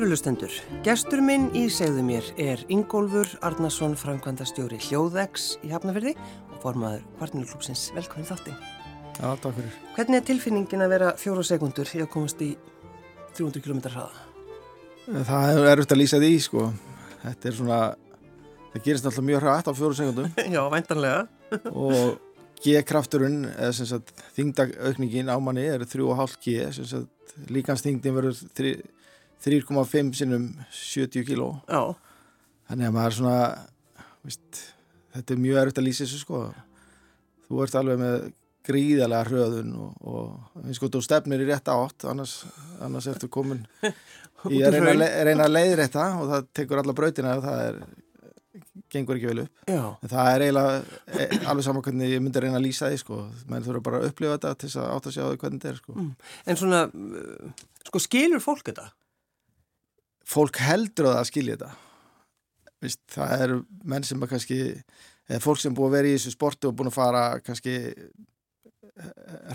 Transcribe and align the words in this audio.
Kærulustendur, 0.00 0.54
gestur 0.80 1.20
minn 1.20 1.50
í 1.52 1.66
segðu 1.68 2.00
mér 2.06 2.24
er 2.40 2.62
Ingólfur 2.72 3.28
Arnason, 3.44 3.92
framkvæmdastjóri 4.00 4.78
Hljóðvegs 4.80 5.58
í 5.60 5.74
Hafnafjörði 5.74 6.14
og 6.16 6.54
formaður 6.62 7.02
Kvartnilklúpsins. 7.18 7.82
Velkomin 7.92 8.24
þáttinn. 8.30 8.54
Já, 9.18 9.26
takk 9.42 9.58
fyrir. 9.58 9.74
Hvernig 9.98 10.16
er 10.16 10.24
tilfinningin 10.30 10.84
að 10.86 10.94
vera 10.94 11.10
fjóru 11.20 11.44
sekundur 11.44 11.92
í 11.92 12.00
að 12.00 12.08
komast 12.14 12.40
í 12.40 12.48
300 13.36 13.60
km 13.66 13.82
hraða? 13.90 14.22
Það 15.28 15.52
er 15.58 15.68
erfitt 15.74 15.92
að 15.92 16.00
lýsa 16.00 16.20
því, 16.22 16.30
sko. 16.46 16.64
Þetta 17.26 17.50
er 17.50 17.58
svona, 17.58 17.80
það 18.70 18.86
gerist 18.86 19.08
alltaf 19.10 19.26
mjög 19.28 19.44
hratt 19.44 19.68
á 19.68 19.72
fjóru 19.82 19.98
sekundum. 19.98 20.30
Já, 20.56 20.62
væntanlega. 20.72 21.26
og 21.84 22.16
G-krafturinn, 22.64 23.42
eða 23.52 23.76
sem 23.76 23.90
sagt 23.92 24.16
þingdagaukningin 24.38 25.28
á 25.28 25.36
manni 25.44 25.68
er 25.68 25.84
3,5 25.84 26.40
G, 26.40 26.56
sem 26.78 26.88
sagt 26.88 27.36
líkansþingdin 27.52 28.16
verður 28.16 28.40
3 28.56 28.72
3,5 29.44 30.12
sinnum 30.18 30.50
70 30.74 31.26
kíló 31.28 31.52
Já. 31.68 31.94
þannig 32.68 32.90
að 32.90 32.96
maður 32.96 33.16
svona 33.20 33.38
veist, 34.26 34.60
þetta 35.14 35.34
er 35.34 35.42
mjög 35.46 35.62
erfitt 35.62 35.80
að 35.80 35.88
lýsa 35.88 36.04
þessu 36.04 36.20
sko 36.24 36.42
þú 37.48 37.64
ert 37.64 37.78
alveg 37.80 38.02
með 38.02 38.28
gríðarlega 38.70 39.28
hröðun 39.30 39.72
og, 39.80 39.94
og 40.04 40.68
og 40.70 40.92
þú 40.92 41.00
stefnir 41.04 41.42
í 41.42 41.48
rétt 41.48 41.70
átt 41.72 42.04
annars, 42.10 42.42
annars 42.84 43.08
ertu 43.10 43.30
komin 43.32 43.64
í 44.52 44.60
að 44.64 44.76
reyna, 44.76 45.08
reyna 45.24 45.48
að 45.48 45.56
leiðir 45.56 45.84
þetta 45.86 46.06
og 46.20 46.30
það 46.34 46.46
tekur 46.60 46.82
alla 46.82 46.96
brautina 46.96 47.36
og 47.38 47.44
það 47.46 47.64
er 47.64 47.82
gengur 48.90 49.18
ekki 49.18 49.30
vel 49.30 49.44
upp 49.44 49.70
Já. 49.70 49.82
en 49.88 50.12
það 50.12 50.30
er 50.34 50.44
eiginlega 50.44 50.76
e, 51.06 51.26
alveg 51.50 51.66
saman 51.66 51.84
hvernig 51.86 52.12
ég 52.12 52.22
myndi 52.22 52.40
að 52.40 52.46
reyna 52.46 52.60
að 52.60 52.66
lýsa 52.66 52.90
því 52.90 53.02
sko 53.02 53.20
menn 53.50 53.64
þú 53.64 53.74
eru 53.74 53.82
bara 53.86 54.00
að 54.00 54.08
upplifa 54.10 54.36
þetta 54.36 54.54
til 54.60 54.70
að 54.72 54.88
átt 54.94 55.10
að 55.10 55.16
sjá 55.16 55.22
því 55.24 55.42
hvernig 55.42 55.60
þetta 55.62 55.72
er 55.72 55.78
sko 55.80 55.96
mm. 55.96 56.08
En 56.50 56.60
svona, 56.60 56.80
sko 57.88 58.02
skilur 58.02 58.42
fólk 58.44 58.64
þetta? 58.70 58.88
Fólk 60.28 60.60
heldur 60.64 61.10
að 61.10 61.16
það 61.20 61.30
skilja 61.30 61.56
þetta 61.56 61.76
Vist, 62.80 63.00
það 63.12 63.42
eru 63.44 63.56
menn 63.92 64.06
sem 64.08 64.22
að 64.24 64.30
kannski 64.30 64.58
eða 65.28 65.40
fólk 65.44 65.60
sem 65.60 65.74
búið 65.76 65.90
að 65.90 65.96
vera 65.98 66.08
í 66.08 66.14
þessu 66.14 66.30
sportu 66.32 66.70
og 66.70 66.76
búið 66.78 66.88
að 66.88 66.96
fara 66.96 67.24
kannski 67.44 67.74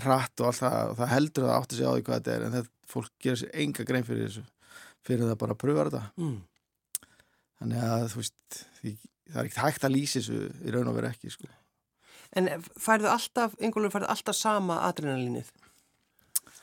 hratt 0.04 0.42
og 0.42 0.50
allt 0.50 0.60
það 0.60 0.92
og 0.92 1.00
það 1.00 1.10
heldur 1.10 1.46
að 1.46 1.50
það 1.50 1.56
átti 1.56 1.78
sig 1.78 1.86
á 1.86 1.92
því 1.94 2.04
hvað 2.06 2.20
þetta 2.20 2.36
er 2.36 2.44
en 2.46 2.54
þetta 2.54 2.92
fólk 2.92 3.10
gerir 3.22 3.40
sér 3.40 3.58
enga 3.64 3.86
grein 3.88 4.06
fyrir 4.06 4.28
þessu 4.28 4.44
fyrir 5.06 5.26
það 5.26 5.40
bara 5.42 5.56
að 5.56 5.60
pröfa 5.62 5.86
þetta 5.88 6.02
mm. 6.22 6.38
þannig 7.58 7.84
að 7.88 8.06
þú 8.12 8.22
veist 8.22 8.62
það 9.26 9.40
er 9.40 9.48
ekkert 9.48 9.62
hægt 9.64 9.86
að 9.86 9.94
lýsa 9.94 10.20
þessu 10.20 10.40
í 10.62 10.74
raun 10.74 10.90
og 10.90 10.98
vera 10.98 11.12
ekki 11.12 11.32
sko. 11.32 11.48
En 12.36 12.50
færðu 12.82 13.08
alltaf, 13.10 13.54
einhverju 13.62 13.92
færðu 13.94 14.10
alltaf 14.12 14.36
sama 14.36 14.80
adrenalínið? 14.88 15.48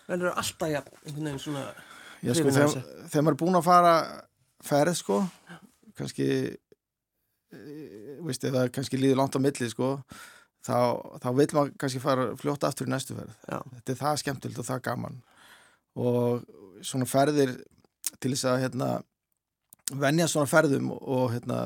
Velur 0.07 0.31
það 0.31 0.39
alltaf, 0.41 0.71
ja, 0.71 0.81
einhvern 1.03 1.29
veginn 1.29 1.43
svona 1.43 1.63
Já, 2.23 2.33
sko, 2.37 2.51
þegar, 2.55 2.75
þegar 3.11 3.25
maður 3.25 3.35
er 3.35 3.39
búin 3.41 3.59
að 3.59 3.65
fara 3.65 3.95
ferð, 4.63 4.95
sko, 4.95 5.17
kannski, 5.99 6.27
e, 7.51 7.63
veist, 8.23 8.45
eða 8.47 8.69
kannski 8.73 8.99
líður 8.99 9.19
langt 9.19 9.35
á 9.35 9.43
milli, 9.43 9.67
sko, 9.71 9.97
þá, 10.63 10.77
þá 11.19 11.29
vil 11.39 11.47
maður 11.57 11.73
kannski 11.81 12.03
fara 12.03 12.29
fljótt 12.39 12.67
aftur 12.67 12.87
í 12.87 12.93
næstu 12.93 13.17
ferð. 13.17 13.35
Já. 13.49 13.59
Þetta 13.75 13.95
er 13.95 13.99
það 13.99 14.21
skemmtilt 14.23 14.61
og 14.61 14.69
það 14.69 14.83
gaman. 14.87 15.19
Og 15.99 16.45
svona 16.85 17.09
ferðir 17.09 17.57
til 18.23 18.31
þess 18.31 18.47
að, 18.53 18.61
hérna, 18.63 18.91
venja 19.99 20.29
svona 20.31 20.47
ferðum 20.49 20.93
og, 20.95 21.25
hérna, 21.35 21.61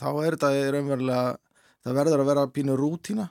þá 0.00 0.08
er 0.10 0.36
þetta 0.36 0.54
raunverulega, 0.74 1.36
það 1.86 2.00
verður 2.02 2.24
að 2.24 2.32
vera 2.32 2.48
pínu 2.58 2.78
rútína. 2.78 3.30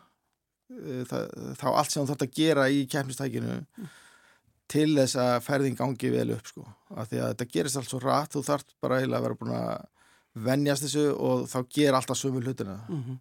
E, 0.69 1.01
það, 1.09 1.27
þá 1.59 1.67
allt 1.73 1.91
sem 1.91 2.05
þú 2.05 2.13
þarf 2.13 2.29
að 2.29 2.37
gera 2.39 2.69
í 2.71 2.85
kemnistækinu 2.87 3.63
til 4.69 4.89
þess 4.97 5.17
að 5.19 5.35
ferðin 5.45 5.77
gangi 5.77 6.11
vel 6.13 6.27
upp 6.35 6.49
sko, 6.49 6.65
af 6.93 7.09
því 7.09 7.21
að 7.23 7.31
þetta 7.31 7.49
gerist 7.53 7.79
allt 7.79 7.89
svo 7.89 8.01
rætt 8.03 8.35
þú 8.35 8.43
þarf 8.45 8.75
bara 8.83 8.99
eiginlega 8.99 9.19
að 9.19 9.25
vera 9.25 9.39
búin 9.39 9.55
að 9.57 9.87
vennjast 10.45 10.85
þessu 10.85 11.05
og 11.15 11.47
þá 11.49 11.59
ger 11.73 11.97
alltaf 11.97 12.19
sömu 12.19 12.43
hlutina. 12.43 12.79
Mm 12.89 13.03
-hmm. 13.03 13.19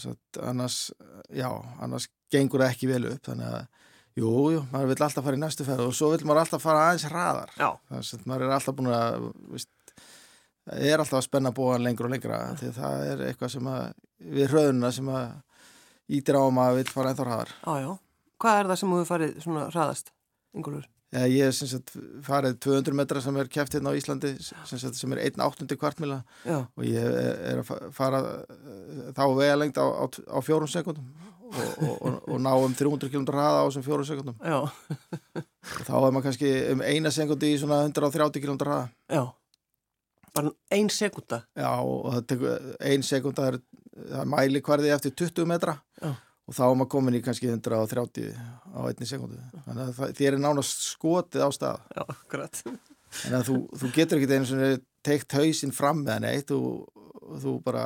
Svo, 0.00 0.14
annars, 0.40 0.92
já, 1.28 1.50
annars 1.80 2.08
gengur 2.32 2.60
það 2.60 2.70
ekki 2.70 2.88
vel 2.88 3.06
upp. 3.06 3.22
Þannig 3.26 3.46
að, 3.46 3.66
jú, 4.16 4.30
jú, 4.54 4.66
maður 4.72 4.86
vil 4.86 5.02
alltaf 5.04 5.24
fara 5.24 5.36
í 5.36 5.40
næstu 5.40 5.64
ferð 5.64 5.86
og 5.86 5.94
svo 5.94 6.10
vil 6.10 6.24
maður 6.24 6.40
alltaf 6.40 6.62
fara 6.62 6.86
aðeins 6.88 7.04
hraðar. 7.04 7.50
Þannig 7.88 8.14
að 8.14 8.26
maður 8.26 8.42
er 8.42 8.54
alltaf 8.56 8.74
búin 8.74 8.92
að 8.92 9.32
veist, 9.52 9.68
er 10.66 10.98
alltaf 10.98 11.18
að 11.18 11.26
spenna 11.28 11.52
bóðan 11.52 11.84
lengur 11.84 12.06
og 12.06 12.10
lengra 12.10 12.56
því 12.56 12.72
það 12.72 13.06
er 13.10 13.26
eitthvað 13.28 13.50
sem 13.50 13.66
að 13.66 13.92
við 14.18 14.48
hröðuna 14.50 14.92
sem 14.92 15.08
að 15.08 15.26
ítir 16.08 16.36
á 16.40 16.44
maður 16.48 16.80
vil 16.80 16.88
fara 16.88 17.10
ennþá 17.10 17.24
hraðar. 17.24 17.54
Já, 17.66 17.80
já 17.80 17.98
Hvað 18.44 18.58
er 18.60 18.66
það 18.68 18.76
sem 18.76 18.90
þú 18.90 18.96
hefur 18.98 19.08
farið 19.08 19.36
svona 19.40 19.60
hraðast, 19.70 20.10
Ingólfur? 20.52 20.88
Já, 21.14 21.22
ég 21.30 21.46
hef 21.46 21.54
sagt, 21.56 21.92
farið 22.26 22.56
200 22.66 22.96
metra 22.98 23.20
sem 23.24 23.36
er 23.40 23.48
kæft 23.48 23.76
hérna 23.76 23.94
á 23.94 23.96
Íslandi 23.96 24.32
sem, 24.42 24.80
sagt, 24.82 24.98
sem 24.98 25.14
er 25.14 25.22
1.800 25.30 25.78
kvartmila. 25.80 26.18
Og 26.74 26.82
ég 26.84 27.06
er 27.06 27.62
að 27.62 27.70
fara 27.94 28.20
þá 29.16 29.22
vega 29.38 29.54
lengt 29.56 29.80
á, 29.80 29.86
á, 29.86 30.04
á 30.04 30.38
fjórum 30.44 30.68
sekundum 30.68 31.06
og, 31.54 31.70
og, 31.86 31.94
og, 31.94 32.18
og 32.34 32.42
ná 32.42 32.50
um 32.58 32.74
300 32.76 33.08
km 33.14 33.24
hraða 33.30 33.62
á 33.62 33.66
þessum 33.68 33.86
fjórum 33.86 34.08
sekundum 34.08 34.36
þá 35.86 35.92
er 35.94 36.10
maður 36.10 36.26
kannski 36.26 36.52
um 36.74 36.84
eina 36.84 37.12
sekundi 37.14 37.52
í 37.54 37.62
svona 37.62 37.80
130 37.86 38.44
km 38.44 38.60
hraða. 38.60 38.90
Já, 39.08 39.24
bara 40.36 40.52
ein 40.74 40.92
sekunda 40.92 41.44
Já, 41.56 41.70
og 41.80 42.34
ein 42.82 43.06
sekunda 43.06 43.48
er, 43.54 43.60
er 44.10 44.28
mæli 44.28 44.60
hverði 44.60 44.92
eftir 44.98 45.16
20 45.24 45.48
metra. 45.54 45.78
Já 46.02 46.12
og 46.44 46.56
þá 46.56 46.64
er 46.66 46.74
maður 46.78 46.90
komin 46.94 47.18
í 47.18 47.22
kannski 47.24 47.50
130 47.50 48.34
á 48.74 48.80
einni 48.84 49.08
sekundu 49.08 49.38
þannig 49.66 49.84
að 49.84 50.16
þér 50.18 50.36
er 50.36 50.42
nánast 50.44 50.88
skotið 50.90 51.46
á 51.46 51.50
stað. 51.54 51.84
Já, 51.94 52.02
akkurat. 52.04 52.64
Þannig 53.14 53.38
að 53.38 53.46
þú, 53.48 53.56
þú 53.80 53.92
getur 53.94 54.20
ekki 54.20 54.34
einu 54.34 54.50
svona 54.50 54.72
teikt 55.06 55.36
hausinn 55.38 55.74
fram 55.76 56.02
með 56.02 56.16
hann 56.16 56.28
eitt 56.32 56.52
og, 56.56 56.88
og 57.22 57.38
þú 57.44 57.54
bara 57.64 57.84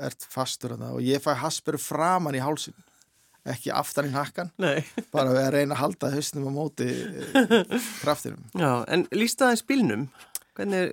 ert 0.00 0.24
fastur 0.30 0.76
hana. 0.76 0.94
og 0.94 1.04
ég 1.04 1.20
fæ 1.20 1.34
hasperu 1.42 1.80
framann 1.80 2.38
í 2.38 2.44
hálsin 2.44 2.76
ekki 3.48 3.72
aftan 3.72 4.08
í 4.10 4.12
nakkan. 4.12 4.50
Nei. 4.60 4.84
bara 5.14 5.32
við 5.32 5.42
að 5.42 5.54
reyna 5.56 5.76
að 5.76 5.80
halda 5.80 6.10
hausnum 6.14 6.48
á 6.48 6.52
móti 6.52 6.88
eh, 6.90 7.70
kraftinum. 8.02 8.42
Já, 8.52 8.84
en 8.92 9.06
lísta 9.16 9.48
það 9.48 9.56
í 9.56 9.60
spilnum 9.62 10.04
Hvernig, 10.60 10.90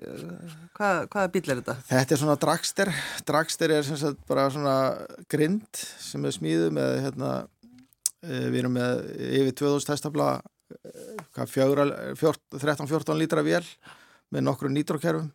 hvað, 0.77 0.97
hvaða 1.11 1.29
bíl 1.33 1.41
er 1.43 1.57
þetta? 1.59 1.73
Þetta 1.89 2.13
er 2.15 2.19
svona 2.21 2.35
dragster. 2.39 2.89
Dragster 3.27 3.73
er 3.75 3.81
sem 3.83 3.97
sagt 3.99 4.21
bara 4.29 4.45
svona 4.53 4.75
grind 5.27 5.67
sem 5.75 6.23
er 6.23 6.31
smíðu 6.35 6.69
með 6.77 6.91
hérna, 7.03 7.31
við 8.23 8.55
erum 8.61 8.77
með 8.77 9.01
yfir 9.41 9.57
2000 9.65 9.91
hestafla 9.97 10.29
13-14 11.35 13.19
lítra 13.19 13.43
vél 13.43 13.65
með 14.31 14.41
nokkru 14.47 14.71
nýtrókerfum 14.71 15.29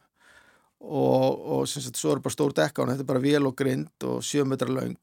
og, 0.81 1.29
og 1.57 1.63
sem 1.69 1.85
sagt 1.85 2.01
svo 2.01 2.11
er 2.17 2.25
bara 2.25 2.35
stór 2.35 2.53
dekka 2.57 2.83
og 2.83 2.91
þetta 2.91 3.05
er 3.05 3.13
bara 3.13 3.25
vél 3.25 3.45
og 3.49 3.57
grind 3.57 3.97
og 4.09 4.25
7 4.27 4.45
metra 4.49 4.69
laung 4.73 4.97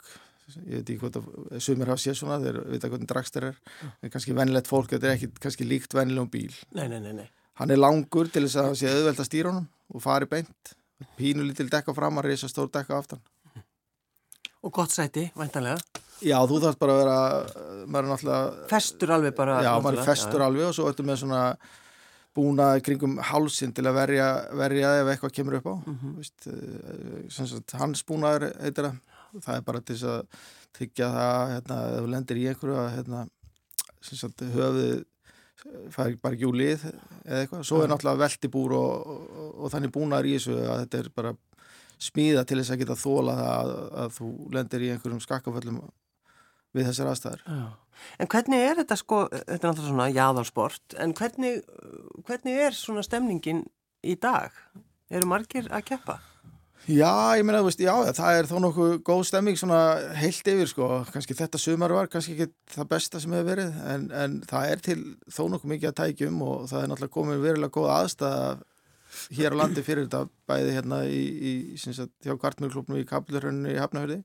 ég 0.66 0.82
veit 0.82 0.90
ekki 0.90 1.02
hvort 1.04 1.18
að 1.22 1.26
sumir 1.62 1.90
hafa 1.94 2.02
séð 2.02 2.16
svona 2.24 2.42
þeir 2.42 2.58
veit 2.66 2.82
ekki 2.82 2.94
hvernig 2.96 3.10
dragster 3.10 3.44
er. 3.52 3.58
En 4.02 4.10
kannski 4.10 4.34
vennilegt 4.34 4.70
fólk, 4.70 4.90
þetta 4.90 5.12
er 5.12 5.20
ekki 5.20 5.30
kannski 5.38 5.68
líkt 5.70 5.94
vennilegum 5.94 6.32
bíl. 6.34 6.56
Nei, 6.74 6.88
nei, 6.90 6.98
nei, 7.04 7.14
nei 7.22 7.30
Hann 7.60 7.74
er 7.74 7.80
langur 7.80 8.30
til 8.32 8.46
þess 8.46 8.62
að 8.62 8.76
sé 8.80 8.88
auðvelt 8.88 9.20
að 9.20 9.28
stýra 9.28 9.52
honum 9.52 9.66
og 9.92 10.04
fari 10.04 10.28
beint. 10.32 10.72
Pínu 11.20 11.44
lítil 11.44 11.68
dekka 11.72 11.96
fram 11.96 12.20
að 12.22 12.30
reysa 12.32 12.48
stór 12.48 12.70
dekka 12.72 12.96
aftan. 12.96 13.20
Og 14.64 14.72
gott 14.76 14.92
sæti, 14.92 15.26
væntanlega. 15.40 15.80
Já, 16.24 16.36
þú 16.48 16.60
þarfst 16.64 16.80
bara 16.80 16.96
að 16.96 17.02
vera, 17.02 17.20
maður 17.88 18.08
er 18.08 18.10
náttúrulega... 18.14 18.64
Festur 18.72 19.14
alveg 19.16 19.36
bara. 19.36 19.60
Já, 19.64 19.70
maður 19.80 20.02
er 20.02 20.08
festur 20.08 20.44
alveg 20.44 20.66
og 20.68 20.74
svo 20.76 20.88
ertu 20.92 21.06
með 21.08 21.22
svona 21.22 21.44
búna 22.36 22.70
kringum 22.84 23.20
hálsin 23.30 23.76
til 23.76 23.88
að 23.88 23.98
verja, 23.98 24.28
verja 24.60 24.96
ef 25.02 25.12
eitthvað 25.14 25.36
kemur 25.38 25.60
upp 25.60 25.70
á. 25.72 25.76
Mm 25.76 26.00
-hmm. 26.00 26.18
Vist, 26.20 27.76
hans 27.80 28.04
búnaður 28.08 28.50
heitir 28.60 28.88
það. 28.88 29.00
Það 29.44 29.56
er 29.56 29.62
bara 29.62 29.82
til 29.82 29.96
þess 29.96 30.10
að 30.16 30.22
tyggja 30.80 31.08
það, 31.16 31.54
hérna, 31.54 31.80
ef 31.86 32.04
þú 32.04 32.12
lendir 32.16 32.38
í 32.38 32.48
einhverju 32.48 32.78
að, 32.80 32.92
hérna, 32.96 33.26
höfuð 34.56 35.06
fær 35.94 36.16
bara 36.22 36.38
ekki 36.38 36.48
úr 36.50 36.58
lið 36.60 36.86
eða 36.90 37.42
eitthvað, 37.44 37.64
svo 37.68 37.82
er 37.84 37.92
náttúrulega 37.92 38.24
veldibúr 38.24 38.76
og, 38.78 39.14
og, 39.14 39.50
og 39.60 39.74
þannig 39.74 39.94
búnar 39.96 40.28
í 40.28 40.36
þessu 40.38 40.58
að 40.64 40.84
þetta 40.84 41.02
er 41.02 41.12
bara 41.16 41.36
smíða 42.00 42.46
til 42.48 42.60
þess 42.62 42.74
að 42.76 42.82
geta 42.84 43.00
þóla 43.00 43.36
að, 43.44 43.74
að 44.04 44.16
þú 44.18 44.30
lendir 44.56 44.86
í 44.86 44.92
einhverjum 44.94 45.24
skakkaföllum 45.24 45.82
við 46.78 46.90
þessar 46.92 47.12
aðstæðar 47.14 47.46
Já. 47.46 47.64
En 48.16 48.30
hvernig 48.32 48.62
er 48.64 48.78
þetta 48.80 48.96
sko, 48.96 49.18
þetta 49.34 49.58
er 49.58 49.66
náttúrulega 49.66 49.92
svona 49.92 50.12
jáðarsport, 50.16 50.96
en 51.04 51.14
hvernig 51.18 51.58
hvernig 52.28 52.62
er 52.68 52.78
svona 52.78 53.04
stemningin 53.04 53.66
í 54.08 54.16
dag? 54.16 54.56
Eru 55.12 55.28
margir 55.28 55.68
að 55.74 55.88
keppa? 55.90 56.20
Já, 56.90 57.38
ég 57.38 57.46
meina, 57.46 57.62
veist, 57.62 57.82
já, 57.84 57.92
það 58.18 58.36
er 58.40 58.48
þó 58.50 58.56
nokkuð 58.64 58.94
góð 59.06 59.20
stemming 59.30 59.60
svona 59.60 59.80
heilt 60.18 60.48
yfir, 60.50 60.70
sko, 60.72 60.88
kannski 61.14 61.38
þetta 61.38 61.62
sumar 61.62 61.94
var 61.94 62.10
kannski 62.10 62.34
ekki 62.34 62.48
það 62.74 62.90
besta 62.96 63.22
sem 63.22 63.36
hefur 63.36 63.50
verið 63.52 63.78
en, 63.94 64.08
en 64.10 64.40
það 64.50 64.74
er 64.74 64.82
til 64.88 64.98
þó 65.30 65.44
nokkuð 65.54 65.74
mikið 65.76 65.92
að 65.92 66.00
tækjum 66.00 66.40
og 66.48 66.66
það 66.72 66.82
er 66.82 66.92
náttúrulega 66.92 67.16
komið 67.20 67.46
verilega 67.46 67.76
góð 67.78 67.92
aðstæða 67.94 68.42
hér 69.38 69.58
á 69.58 69.60
landi 69.62 69.86
fyrir 69.86 70.08
þetta 70.08 70.24
bæði 70.50 70.74
hérna 70.80 71.04
í, 71.06 71.22
í 71.52 71.54
sagt, 71.84 72.16
hjá 72.26 72.34
kvartmjölklubnum 72.42 73.02
í 73.04 73.08
Kaplurhönnu 73.10 73.76
í 73.76 73.80
Hafnahörði 73.82 74.20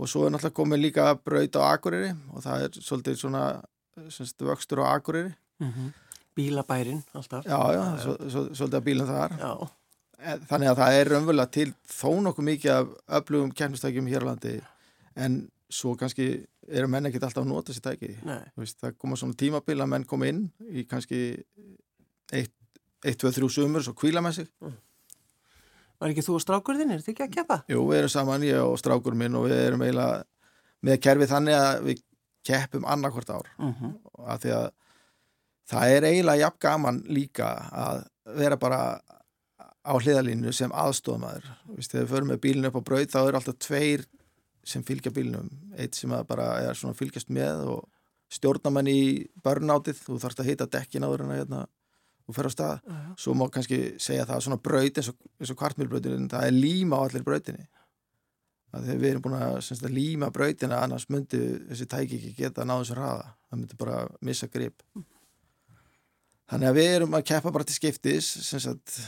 og 0.00 0.12
svo 0.12 0.26
er 0.26 0.34
náttúrulega 0.34 0.60
komið 0.60 0.84
líka 0.84 1.08
braut 1.16 1.60
á 1.60 1.62
Akureyri 1.70 2.12
og 2.32 2.44
það 2.44 2.66
er 2.66 2.78
svolítið 2.80 3.20
svona 3.24 3.44
sagt, 4.12 4.36
vöxtur 4.44 4.84
á 4.84 4.92
Akureyri 4.92 5.32
mm 5.32 5.72
-hmm. 5.72 5.90
Bílabærin 6.36 7.02
alltaf. 7.14 7.44
Já, 7.44 7.72
já, 7.74 7.82
svo, 7.98 8.14
svo, 8.30 8.42
svolítið 8.54 8.78
að 8.78 8.84
bílum 8.86 9.06
þar. 9.06 9.32
Já. 9.40 9.79
En, 10.20 10.42
þannig 10.50 10.68
að 10.68 10.80
það 10.82 10.98
er 10.98 11.08
raunverulega 11.14 11.50
til 11.54 11.70
þó 11.88 12.10
nokkuð 12.26 12.44
mikið 12.50 12.72
af 12.74 12.90
öflugum 13.20 13.52
keppnistækjum 13.56 14.08
hér 14.10 14.26
á 14.26 14.28
landi 14.30 14.54
en 15.16 15.38
svo 15.70 15.94
kannski 15.96 16.26
eru 16.68 16.88
menn 16.90 17.06
ekkert 17.08 17.24
alltaf 17.28 17.44
að 17.44 17.48
nota 17.50 17.72
sér 17.72 17.84
tæki. 17.86 18.10
Veist, 18.58 18.78
það 18.82 18.96
koma 18.98 19.16
svona 19.16 19.38
tímabil 19.38 19.80
að 19.80 19.90
menn 19.94 20.04
koma 20.04 20.28
inn 20.28 20.42
í 20.68 20.84
kannski 20.90 21.20
1, 22.36 22.50
2, 23.06 23.32
3 23.38 23.48
sumur 23.50 23.82
svo 23.86 23.94
kvíla 23.96 24.22
með 24.22 24.40
sig. 24.40 24.50
Var 26.00 26.12
ekki 26.12 26.24
þú 26.24 26.36
og 26.38 26.44
strákurðin, 26.44 26.92
er 26.94 27.00
þetta 27.02 27.12
ekki 27.12 27.24
að 27.26 27.34
keppa? 27.38 27.58
Jú, 27.68 27.80
við 27.90 27.98
erum 28.02 28.12
saman, 28.12 28.44
ég 28.48 28.60
og 28.64 28.78
strákur 28.80 29.16
minn 29.18 29.34
og 29.36 29.48
við 29.48 29.58
erum 29.66 29.82
eiginlega 29.84 30.22
með 30.88 31.00
kerfið 31.04 31.32
þannig 31.34 31.56
að 31.60 31.82
við 31.88 32.04
keppum 32.50 32.86
annarkvort 32.88 33.30
ár 33.30 33.48
Mm 33.58 33.74
-hmm. 33.74 33.92
af 34.26 34.40
því 34.40 34.50
að 34.56 34.70
það 35.70 35.96
er 35.96 36.04
eiginlega 36.04 36.40
jafn 36.40 36.58
gaman 36.60 37.02
líka 37.08 37.48
að 37.72 38.04
vera 38.36 38.56
bara 38.56 39.00
á 39.86 39.92
hliðalínu 39.96 40.52
sem 40.54 40.72
aðstofmaður 40.76 41.46
Vist, 41.76 41.92
þegar 41.92 42.04
við 42.04 42.12
förum 42.14 42.32
með 42.32 42.42
bílinu 42.44 42.70
upp 42.70 42.80
á 42.80 42.88
braut 42.90 43.14
þá 43.14 43.20
eru 43.22 43.40
alltaf 43.40 43.60
tveir 43.62 44.04
sem 44.66 44.84
fylgja 44.84 45.12
bílinum 45.14 45.48
eitt 45.80 45.96
sem 45.96 46.12
að 46.12 46.26
bara 46.28 46.50
er 46.66 46.76
svona 46.78 46.98
fylgjast 46.98 47.32
með 47.32 47.64
og 47.72 47.88
stjórnamenn 48.30 48.90
í 48.90 49.02
börnátið 49.44 50.00
þú 50.04 50.18
þarfst 50.22 50.42
að 50.42 50.50
hita 50.52 50.68
dekkin 50.70 51.06
áður 51.06 51.24
en 51.24 51.34
að 51.34 51.40
hérna, 51.40 51.60
þú 52.26 52.36
fer 52.36 52.48
á 52.48 52.50
stað. 52.54 52.88
Svo 53.18 53.34
má 53.34 53.44
kannski 53.50 53.80
segja 53.98 54.26
það 54.28 54.36
að 54.36 54.44
svona 54.46 54.62
braut 54.68 55.00
eins 55.00 55.10
og, 55.10 55.20
og 55.42 55.60
kvartmjölbrautin 55.62 56.30
það 56.30 56.46
er 56.46 56.56
líma 56.56 57.00
á 57.00 57.04
allir 57.06 57.26
brautinni. 57.26 57.66
Að 58.70 58.86
þegar 58.86 59.00
við 59.02 59.10
erum 59.10 59.24
búin 59.24 59.38
að, 59.40 59.56
semst, 59.66 59.86
að 59.86 59.96
líma 59.96 60.30
brautina 60.34 60.78
annars 60.84 61.08
myndi 61.10 61.40
þessi 61.72 61.88
tæki 61.90 62.20
ekki 62.20 62.36
geta 62.36 62.66
náðu 62.66 62.84
þessu 62.84 62.98
hraða, 63.00 63.32
það 63.50 63.62
myndi 63.62 63.78
bara 63.80 63.96
missa 64.28 64.46
grip 64.52 64.84
þannig 66.50 66.68
að 66.70 66.78
við 66.80 66.88
erum 66.98 67.16
að 67.18 67.26
keppa 67.30 67.52
bara 67.54 67.66
til 67.68 67.76
skiptis 67.78 68.28
sem 68.50 68.60
sagt, 68.62 68.98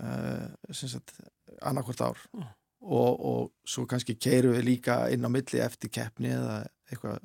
uh, 0.00 0.48
sem 0.70 0.88
sagt 0.92 1.14
annarkvort 1.62 2.00
ár 2.08 2.18
Mm. 2.32 2.48
og, 2.82 3.20
og 3.30 3.50
svo 3.68 3.84
kannski 3.86 4.16
keirum 4.18 4.56
við 4.56 4.64
líka 4.66 4.96
inn 5.14 5.22
á 5.22 5.30
milli 5.30 5.60
eftir 5.62 5.90
keppni 5.94 6.32
eða 6.34 6.56
eitthvað 6.90 7.20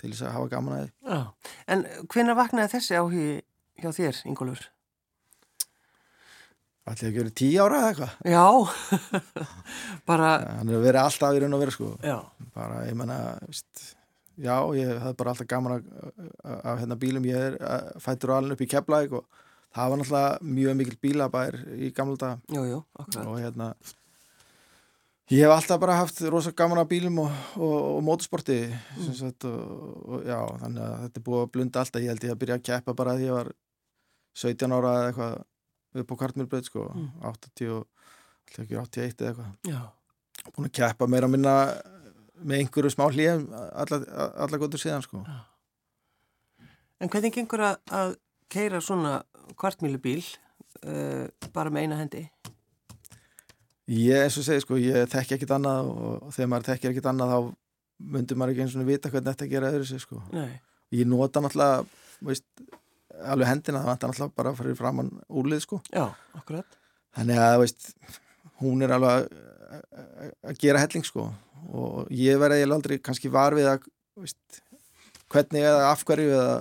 til 0.00 0.12
þess 0.14 0.22
að 0.24 0.32
hafa 0.36 0.48
gaman 0.54 0.76
að 0.78 0.82
því 0.86 1.12
Já. 1.12 1.20
En 1.74 1.84
hvenær 2.14 2.38
vaknaði 2.38 2.72
þessi 2.76 2.96
áhugi 2.96 3.26
hjá 3.82 3.90
þér, 3.98 4.20
Ingólfur? 4.30 4.62
Ætli 6.88 7.10
ekki 7.10 7.20
verið 7.20 7.34
tíu 7.36 7.60
ára 7.66 7.82
eða 7.82 7.90
eitthvað 7.92 8.32
Já, 8.32 8.46
bara, 10.08 10.30
hann 10.56 10.70
er 10.72 10.80
verið 10.86 11.02
alltaf 11.02 11.36
í 11.36 11.42
raun 11.44 11.56
og 11.58 11.62
verið 11.66 11.76
sko 11.76 11.90
já, 12.00 12.16
bara, 12.56 12.78
ég 12.88 12.96
menna, 12.96 13.18
veist 13.44 13.82
já, 14.38 14.56
ég 14.78 14.90
hafði 15.02 15.18
bara 15.20 15.34
alltaf 15.34 15.50
gaman 15.50 15.76
af, 15.78 16.74
hérna 16.80 16.98
bílum, 17.00 17.28
ég 17.28 17.46
er 17.50 17.58
eh, 17.58 17.92
fættur 18.02 18.34
og 18.34 18.40
alveg 18.40 18.58
upp 18.58 18.64
í 18.66 18.70
Keflæk 18.72 19.14
og 19.18 19.44
það 19.74 19.92
var 19.92 20.00
náttúrulega 20.00 20.52
mjög 20.58 20.76
mikil 20.80 20.98
bílabær 21.04 21.58
í 21.76 21.90
gamla 21.94 22.20
dag 22.20 22.54
jú, 22.54 22.64
jú, 22.70 22.82
og 23.24 23.34
hérna 23.38 23.72
ég 25.28 25.44
hef 25.44 25.52
alltaf 25.52 25.80
bara 25.82 25.98
haft 26.00 26.22
rosa 26.32 26.54
gaman 26.56 26.80
af 26.82 26.88
bílum 26.88 27.20
og, 27.24 27.34
og, 27.58 27.76
og 27.98 28.00
motorsporti 28.06 28.62
mm. 28.70 29.12
sagt, 29.18 29.44
og, 29.44 30.00
og 30.08 30.24
já, 30.28 30.38
þannig 30.64 30.86
að 30.86 30.96
þetta 31.04 31.20
er 31.20 31.26
búið 31.28 31.44
að 31.44 31.52
blunda 31.56 31.84
alltaf, 31.84 32.02
ég 32.04 32.14
held 32.14 32.26
ég 32.28 32.34
að 32.34 32.42
byrja 32.44 32.58
að 32.60 32.66
keppa 32.70 32.96
bara 32.96 33.16
því 33.18 33.28
ég 33.28 33.38
var 33.38 33.52
17 34.38 34.76
ára 34.78 34.94
eða 34.96 35.12
eitthvað 35.12 35.38
upp 35.98 36.12
á 36.12 36.18
kvartmjörbröð 36.22 36.66
sko, 36.68 36.88
Mm. 36.94 37.10
80 37.28 37.70
og 37.74 37.86
alltaf 38.48 38.64
ekki 38.64 38.76
81 38.80 39.22
eða 39.22 39.30
eitthvað. 39.30 39.52
Já, 39.68 39.80
búin 40.54 40.68
að 40.68 40.76
keppa 40.78 41.08
meira 41.10 41.28
að 41.28 41.34
minna 41.34 41.54
með 42.42 42.62
einhverju 42.62 42.90
smá 42.94 43.06
hlýjum 43.10 43.46
alla, 43.54 43.98
alla 44.44 44.60
gotur 44.60 44.80
síðan 44.82 45.02
sko. 45.04 45.22
En 47.00 47.10
hvernig 47.12 47.34
gengur 47.34 47.62
að, 47.62 47.76
að 47.94 48.14
keira 48.50 48.80
svona 48.82 49.20
kvartmýlubíl 49.58 50.22
uh, 50.84 51.26
bara 51.54 51.70
með 51.70 51.86
eina 51.86 51.98
hendi? 52.00 52.24
ég 53.88 54.20
eins 54.26 54.36
og 54.36 54.44
segi 54.44 54.60
sko, 54.64 54.76
ég 54.80 55.06
þekki 55.08 55.38
ekkit 55.38 55.52
annað 55.56 55.86
og, 55.94 56.26
þegar 56.36 56.50
maður 56.52 56.66
þekkir 56.72 56.90
ekkit 56.92 57.06
annað 57.08 57.30
þá 57.32 57.38
myndur 58.14 58.36
maður 58.38 58.52
ekki 58.52 58.64
eins 58.66 58.74
og 58.76 58.84
vita 58.88 59.10
hvernig 59.12 59.30
þetta 59.32 59.48
gera 59.48 59.70
öðru 59.72 59.86
sig 59.88 60.02
sko. 60.02 60.18
Nei, 60.34 60.50
ég 60.94 61.08
nota 61.08 61.40
náttúrulega 61.40 61.86
veist, 62.28 62.44
alveg 63.24 63.48
hendina, 63.48 63.80
það 63.80 63.88
vantar 63.94 64.12
náttúrulega 64.12 64.36
bara 64.42 64.52
fyrir 64.58 64.76
framann 64.78 65.08
úlið 65.40 65.64
sko. 65.64 65.80
Já, 65.94 66.04
akkurat. 66.36 66.76
þannig 67.16 67.40
að 67.46 67.56
veist, 67.64 67.88
hún 68.60 68.84
er 68.84 68.92
alveg 68.98 69.24
að- 69.24 69.46
að 69.72 70.30
að 70.52 70.60
gera 70.66 70.82
helling 70.84 71.04
sko 71.08 71.24
og 71.68 72.08
ég 72.14 72.38
verði 72.40 72.62
eiginlega 72.62 72.78
aldrei 72.80 72.98
kannski 73.04 73.30
var 73.32 73.54
við 73.58 73.66
að 73.74 73.86
veist, 74.18 74.60
hvernig 75.32 75.66
eða 75.68 75.90
af 75.92 76.04
hverju 76.08 76.30
eða 76.32 76.58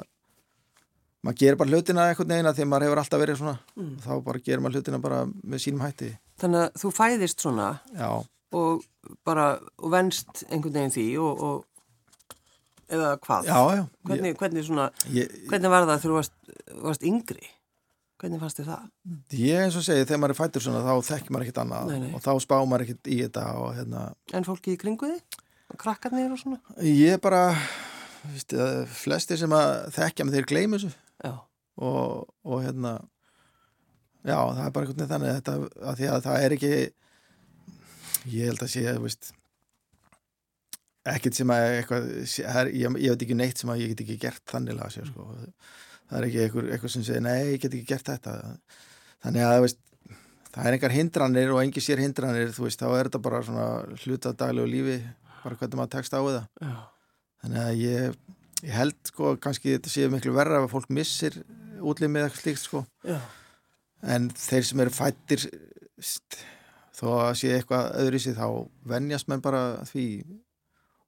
maður 1.25 1.38
gerir 1.42 1.57
bara 1.59 1.71
hlutina 1.74 2.07
einhvern 2.12 2.30
veginn 2.33 2.50
að 2.51 2.57
því 2.59 2.63
að 2.65 2.69
maður 2.71 2.86
hefur 2.88 3.01
alltaf 3.04 3.21
verið 3.24 3.39
svona 3.42 3.56
Mm. 3.77 3.94
þá 4.04 4.12
bara 4.27 4.39
gerir 4.45 4.62
maður 4.63 4.77
hlutina 4.81 5.00
bara 5.01 5.21
með 5.27 5.63
sínum 5.65 5.83
hætti 5.86 6.12
Þannig 6.38 6.62
að 6.68 6.81
þú 6.83 6.92
fæðist 6.94 7.42
svona 7.42 7.69
já, 7.98 8.09
og 8.54 8.83
bara 9.25 9.48
og 9.81 9.92
venst 9.92 10.44
einhvern 10.51 10.75
veginn 10.77 10.94
því 10.94 11.06
og, 11.24 11.42
og 11.48 11.65
eða 12.94 13.15
hvað? 13.19 13.48
já, 13.50 13.57
já 13.80 13.83
Hvernig, 14.07 14.38
hvernig 14.39 14.65
svona, 14.68 14.89
ég, 15.12 15.31
hvernig 15.50 15.71
var 15.74 15.88
það 15.88 15.98
þegar 15.98 16.12
þú 16.12 16.18
varst, 16.19 16.36
varst 16.86 17.04
yngri? 17.09 17.48
Hvernig 18.18 18.40
fannst 18.42 18.58
þið 18.62 18.69
það? 18.71 18.86
ég 19.38 19.59
eins 19.66 19.76
og 19.78 19.83
segi, 19.86 20.06
þegar 20.09 20.21
maður 20.24 20.33
er 20.33 20.40
fættur 20.40 20.64
svona 20.66 20.80
þá 20.86 20.94
þekkir 21.12 21.33
maður 21.36 21.45
ekkit 21.47 21.59
annað 21.64 21.92
Nei, 21.92 22.00
nei. 22.06 22.14
og 22.18 22.24
þá 22.26 22.31
spá 22.42 22.56
maður 22.66 22.86
ekkit 22.88 23.12
í 23.14 23.18
þetta 23.21 23.44
og 23.62 23.68
hérna 23.78 24.06
En 24.40 24.47
fólki 24.47 24.74
í 24.74 24.80
kringu 24.81 25.12
þið? 25.12 25.44
Krakkarnir 25.78 26.31
og 26.33 26.40
svona? 26.42 26.59
ég 26.81 27.19
bara 27.21 27.44
veist, 28.31 28.56
flesti 29.04 29.38
sem 29.38 29.54
að 29.54 29.74
þekkja 30.00 30.26
með 30.26 30.40
þeir 30.40 30.50
gleymi 30.54 30.80
þessu 30.80 30.94
og, 31.78 32.26
og 32.47 32.64
hérna 32.66 32.95
já, 34.26 34.38
það 34.42 34.64
er 34.66 34.71
bara 34.80 34.90
veginn 34.90 35.12
þannig 35.12 35.36
þetta, 35.38 35.57
að 35.92 36.00
því 36.02 36.07
að 36.16 36.24
það 36.26 36.45
er 36.47 36.56
ekki 36.57 36.71
ég 38.33 38.50
held 38.50 38.64
að 38.66 38.71
sé 38.74 38.86
veist, 39.04 39.30
ekkert 41.07 41.38
sem 41.38 41.52
að 41.54 41.66
eitthvað, 41.78 42.07
ég, 42.74 42.97
ég 43.06 43.14
veit 43.14 43.28
ekki 43.28 43.38
neitt 43.38 43.62
sem 43.62 43.71
að 43.71 43.83
ég 43.83 43.94
get 43.94 44.02
ekki 44.07 44.18
gert 44.26 44.44
þannig 44.52 44.81
að 44.83 44.95
sé 44.97 45.06
sko. 45.07 45.28
Það 46.07 46.19
er 46.19 46.28
ekki 46.30 46.42
eitthvað, 46.45 46.71
eitthvað 46.73 46.94
sem 46.95 47.06
segir 47.07 47.23
nei, 47.26 47.37
ég 47.54 47.61
get 47.64 47.73
ekki 47.73 47.90
gert 47.92 48.11
þetta. 48.11 48.35
Þannig 49.26 49.47
að 49.47 49.61
veist, 49.66 49.80
það 50.54 50.69
er 50.69 50.78
engar 50.78 50.95
hindranir 50.95 51.54
og 51.56 51.61
engi 51.64 51.83
sér 51.83 52.02
hindranir 52.04 52.54
veist, 52.56 52.81
þá 52.81 52.87
er 52.92 53.09
þetta 53.09 53.23
bara 53.28 53.44
svona 53.45 53.68
hluta 54.04 54.33
daglegu 54.37 54.71
lífi, 54.71 54.97
bara 55.44 55.59
hvernig 55.59 55.81
maður 55.81 55.94
tekst 55.97 56.16
á 56.18 56.21
það. 56.21 56.44
Já, 56.64 56.76
Þannig 57.44 57.64
að 57.64 57.81
ég, 57.83 58.18
ég 58.66 58.73
held 58.73 58.97
sko 59.11 59.35
kannski 59.42 59.76
þetta 59.76 59.94
séu 59.94 60.11
miklu 60.14 60.33
verra 60.35 60.61
ef 60.61 60.68
að 60.68 60.73
fólk 60.73 60.94
missir 60.97 61.42
útlimið 61.78 62.28
eitthvað 62.28 62.44
slíkt 62.44 62.64
sko. 62.64 62.83
En 64.07 64.30
þeir 64.33 64.66
sem 64.66 64.81
eru 64.83 64.94
fættir 64.94 65.44
þó 66.97 67.07
að 67.28 67.31
sé 67.42 67.54
eitthvað 67.54 67.92
öðru 68.02 68.19
í 68.19 68.23
sig 68.23 68.35
þá 68.37 68.47
venjast 68.90 69.30
menn 69.30 69.44
bara 69.45 69.61
því 69.90 70.07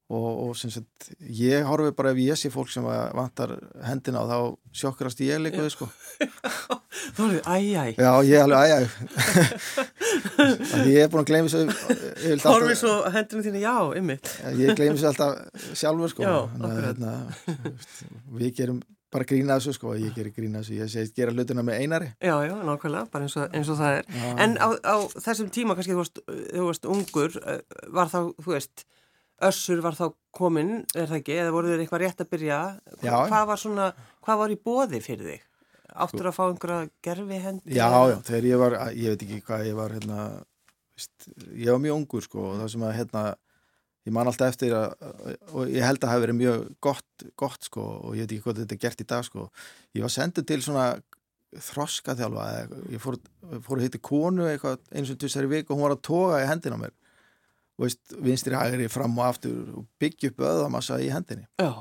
og, 0.10 0.28
og 0.50 0.56
sagt 0.58 1.10
ég 1.22 1.66
horfi 1.70 1.92
bara 1.98 2.12
ef 2.16 2.20
ég 2.24 2.38
sé 2.40 2.50
fólk 2.54 2.72
sem 2.74 2.86
vantar 2.86 3.54
hendina 3.86 4.24
og 4.24 4.30
þá 4.32 4.38
sjokkrast 4.82 5.22
ég 5.22 5.42
líka 5.44 5.62
við 5.62 5.74
sko 5.76 5.90
Þú 7.16 7.26
eruð, 7.30 7.42
æj, 7.48 7.68
æj. 7.80 7.92
Já, 8.02 8.12
ég 8.28 8.36
er 8.36 8.44
alveg 8.44 8.60
æjæg 8.66 8.86
Ég 10.90 11.04
er 11.06 11.10
búin 11.12 11.22
að 11.24 11.30
gleyma 11.30 11.52
svo 11.52 11.62
Horfið 12.50 12.78
svo 12.82 12.94
hendurinn 13.14 13.46
þínu, 13.46 13.62
já, 13.64 13.76
ymmið. 14.00 14.32
Ég 14.60 14.74
gleymi 14.78 15.00
svo 15.00 15.12
alltaf 15.12 15.70
sjálfur 15.80 16.12
sko 16.14 16.26
Já, 16.26 16.36
Þannig 16.58 16.82
hérna, 16.90 17.14
Við 18.42 18.52
gerum 18.60 18.82
bara 19.14 19.26
grína 19.30 19.58
þessu 19.58 19.74
sko 19.78 19.96
Ég 19.98 20.14
gerir 20.18 20.34
grína 20.36 20.62
þessu, 20.64 20.78
ég 20.82 20.92
segi 20.92 21.14
gera 21.22 21.34
hlutina 21.34 21.64
með 21.66 21.82
einari 21.86 22.12
Já, 22.18 22.36
já, 22.50 22.56
nákvæmlega, 22.68 23.08
bara 23.14 23.26
eins 23.30 23.38
og, 23.40 23.46
eins 23.56 23.72
og 23.72 23.80
það 23.80 23.98
er. 24.02 24.12
Já. 24.20 24.30
En 24.46 24.58
á, 24.60 24.68
á 24.86 24.96
þessum 25.30 25.50
tíma, 25.56 25.78
kannski 25.78 25.96
þú 25.96 26.02
varst, 26.04 26.22
þú 26.28 26.68
varst 26.68 26.90
ungur, 26.98 27.40
eh, 27.46 27.62
var 27.96 28.12
þá, 28.12 28.20
þú 28.38 28.54
veist, 28.58 28.86
össur 29.48 29.84
var 29.84 29.98
þá 29.98 30.06
kominn, 30.36 30.74
er 30.96 31.10
það 31.10 31.20
ekki, 31.20 31.38
eða 31.42 31.54
voru 31.56 31.72
þeir 31.72 31.84
eitthvað 31.84 32.04
rétt 32.04 32.24
að 32.24 32.32
byrja? 32.34 32.60
Já. 33.04 33.16
Hvað 33.32 33.46
var 33.52 33.62
svona, 33.62 33.90
hvað 34.26 34.42
var 34.44 34.54
í 34.54 34.60
bóði 34.70 35.02
fyrir 35.04 35.32
þig? 35.34 35.46
Áttur 35.90 36.30
að 36.30 36.36
fá 36.38 36.44
einhverja 36.46 36.90
gerfi 37.06 37.42
hendi? 37.44 37.76
Já, 37.76 37.90
já, 38.12 38.18
þegar 38.28 38.50
ég 38.50 38.62
var, 38.62 38.78
ég 38.94 39.14
veit 39.14 39.26
ekki 39.26 39.44
hvað 39.48 39.68
ég 39.68 39.78
var 39.80 39.96
hérna, 39.96 40.26
veist, 40.96 41.30
ég 41.56 41.72
var 41.72 41.82
mjög 41.84 42.02
ungur 42.02 42.26
sko 42.28 42.44
og 42.52 42.60
það 42.62 42.74
sem 42.76 42.86
að 42.86 42.98
hérna 43.00 43.24
ég 44.08 44.16
man 44.16 44.30
alltaf 44.30 44.54
eftir 44.54 44.76
að, 44.78 44.94
og 45.54 45.70
ég 45.70 45.86
held 45.86 46.00
að 46.00 46.06
það 46.06 46.14
hafi 46.14 46.26
verið 46.26 46.38
mjög 46.40 46.68
gott, 46.86 47.26
gott 47.40 47.68
sko 47.68 47.86
og 48.10 48.18
ég 48.18 48.26
veit 48.26 48.36
ekki 48.36 48.46
hvað 48.46 48.62
þetta 48.64 48.78
er 48.78 48.84
gert 48.86 49.04
í 49.04 49.08
dag 49.10 49.26
sko 49.28 49.48
ég 49.98 50.06
var 50.06 50.14
sendur 50.14 50.46
til 50.48 50.60
svona 50.66 50.86
þroska 51.66 52.14
þjálfa, 52.18 52.48
ég 52.94 53.02
fór, 53.02 53.18
fór 53.66 53.80
að 53.80 53.88
hitta 53.88 54.02
konu 54.06 54.46
eitthvað 54.46 54.84
eins 54.94 55.12
og 55.14 55.20
tussar 55.22 55.48
í 55.48 55.52
vik 55.52 55.70
og 55.70 55.78
hún 55.78 55.88
var 55.88 55.96
að 55.98 56.04
toga 56.06 56.42
í 56.44 56.50
hendina 56.50 56.78
mér 56.80 56.94
veist, 57.86 58.02
vinstri 58.20 58.58
hægri 58.58 58.90
fram 58.92 59.16
og 59.20 59.30
aftur 59.30 59.80
og 59.82 59.86
byggja 60.02 60.34
upp 60.34 60.44
öðamassa 60.50 61.00
í 61.04 61.10
hendinni. 61.14 61.48
Já, 61.60 61.72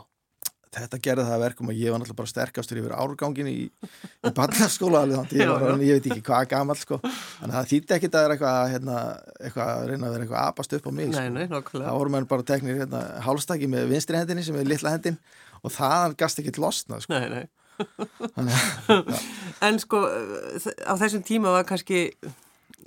þetta 0.78 1.00
gerði 1.02 1.24
það 1.26 1.34
að 1.34 1.42
verkum 1.44 1.72
að 1.72 1.80
ég 1.80 1.92
var 1.92 2.02
náttúrulega 2.02 2.20
bara 2.20 2.30
sterkastur 2.32 2.80
yfir 2.82 2.94
árgangin 2.94 3.50
í, 3.50 3.56
í 4.28 4.32
barnaskóla 4.36 5.02
alveg 5.06 5.34
ég, 5.38 5.52
ég 5.88 5.98
veit 5.98 6.08
ekki 6.12 6.24
hvað 6.28 6.48
gamall 6.52 6.78
sko. 6.78 7.00
Þannig 7.02 7.52
að 7.52 7.56
það 7.58 7.70
þýtti 7.72 7.96
ekki 7.98 8.10
að 8.10 8.16
það 8.16 8.26
er 8.26 8.34
eitthvað, 8.36 8.60
hérna, 8.74 8.96
eitthvað 9.42 9.74
að 9.74 9.84
reyna 9.90 10.08
að 10.08 10.16
vera 10.16 10.26
eitthvað 10.26 10.48
apast 10.52 10.76
upp 10.78 10.88
á 10.88 10.90
mig 10.92 11.10
nei, 11.10 11.14
sko. 11.18 11.28
nei, 11.36 11.44
það 11.44 11.54
nákvæmlega. 11.56 11.94
voru 11.98 12.14
menn 12.14 12.30
bara 12.32 12.48
teknir 12.52 12.82
hérna, 12.82 13.04
hálstaki 13.26 13.70
með 13.70 13.92
vinstri 13.94 14.20
hendinni 14.20 14.46
sem 14.46 14.58
er 14.58 14.68
litla 14.68 14.94
hendin 14.94 15.20
og 15.62 15.74
það 15.74 16.18
gast 16.20 16.42
ekki 16.42 16.58
losna 16.62 17.00
sko. 17.02 17.16
Nei, 17.16 17.28
nei, 17.32 17.46
En 19.66 19.78
sko, 19.82 20.02
á 20.02 20.94
þessum 20.98 21.22
tíma 21.26 21.52
var 21.54 21.66
kannski, 21.68 22.08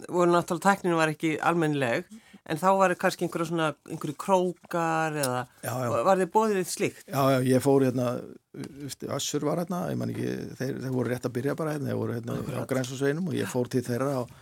voru 0.07 0.31
náttúrulega 0.33 0.67
tækninu 0.67 0.99
var 0.99 1.13
ekki 1.13 1.37
almennileg, 1.39 2.07
en 2.51 2.59
þá 2.59 2.67
var 2.81 2.93
kannski 2.99 3.25
einhverju 3.25 3.47
svona, 3.49 3.71
einhverju 3.89 4.17
krókar 4.19 5.17
eða 5.23 5.41
Já, 5.63 5.71
já. 5.71 5.89
var 6.07 6.21
þið 6.21 6.31
bóðið 6.35 6.69
slíkt? 6.69 7.03
Já, 7.07 7.21
já, 7.35 7.39
ég 7.47 7.63
fór 7.63 7.85
hérna, 7.87 8.07
Össur 9.15 9.45
var 9.47 9.61
hérna, 9.63 9.85
ég 9.93 9.99
man 9.99 10.11
ekki, 10.13 10.31
þeir, 10.59 10.79
þeir 10.83 10.95
voru 10.95 11.13
rétt 11.13 11.27
að 11.29 11.35
byrja 11.39 11.57
bara 11.59 11.75
hérna, 11.77 11.91
þeir 11.91 11.99
voru 12.01 12.17
hérna 12.17 12.39
á 12.59 12.63
grænsusveinum 12.67 13.29
og 13.31 13.37
ég 13.39 13.51
fór 13.51 13.69
til 13.71 13.83
þeirra 13.87 14.17
og 14.25 14.33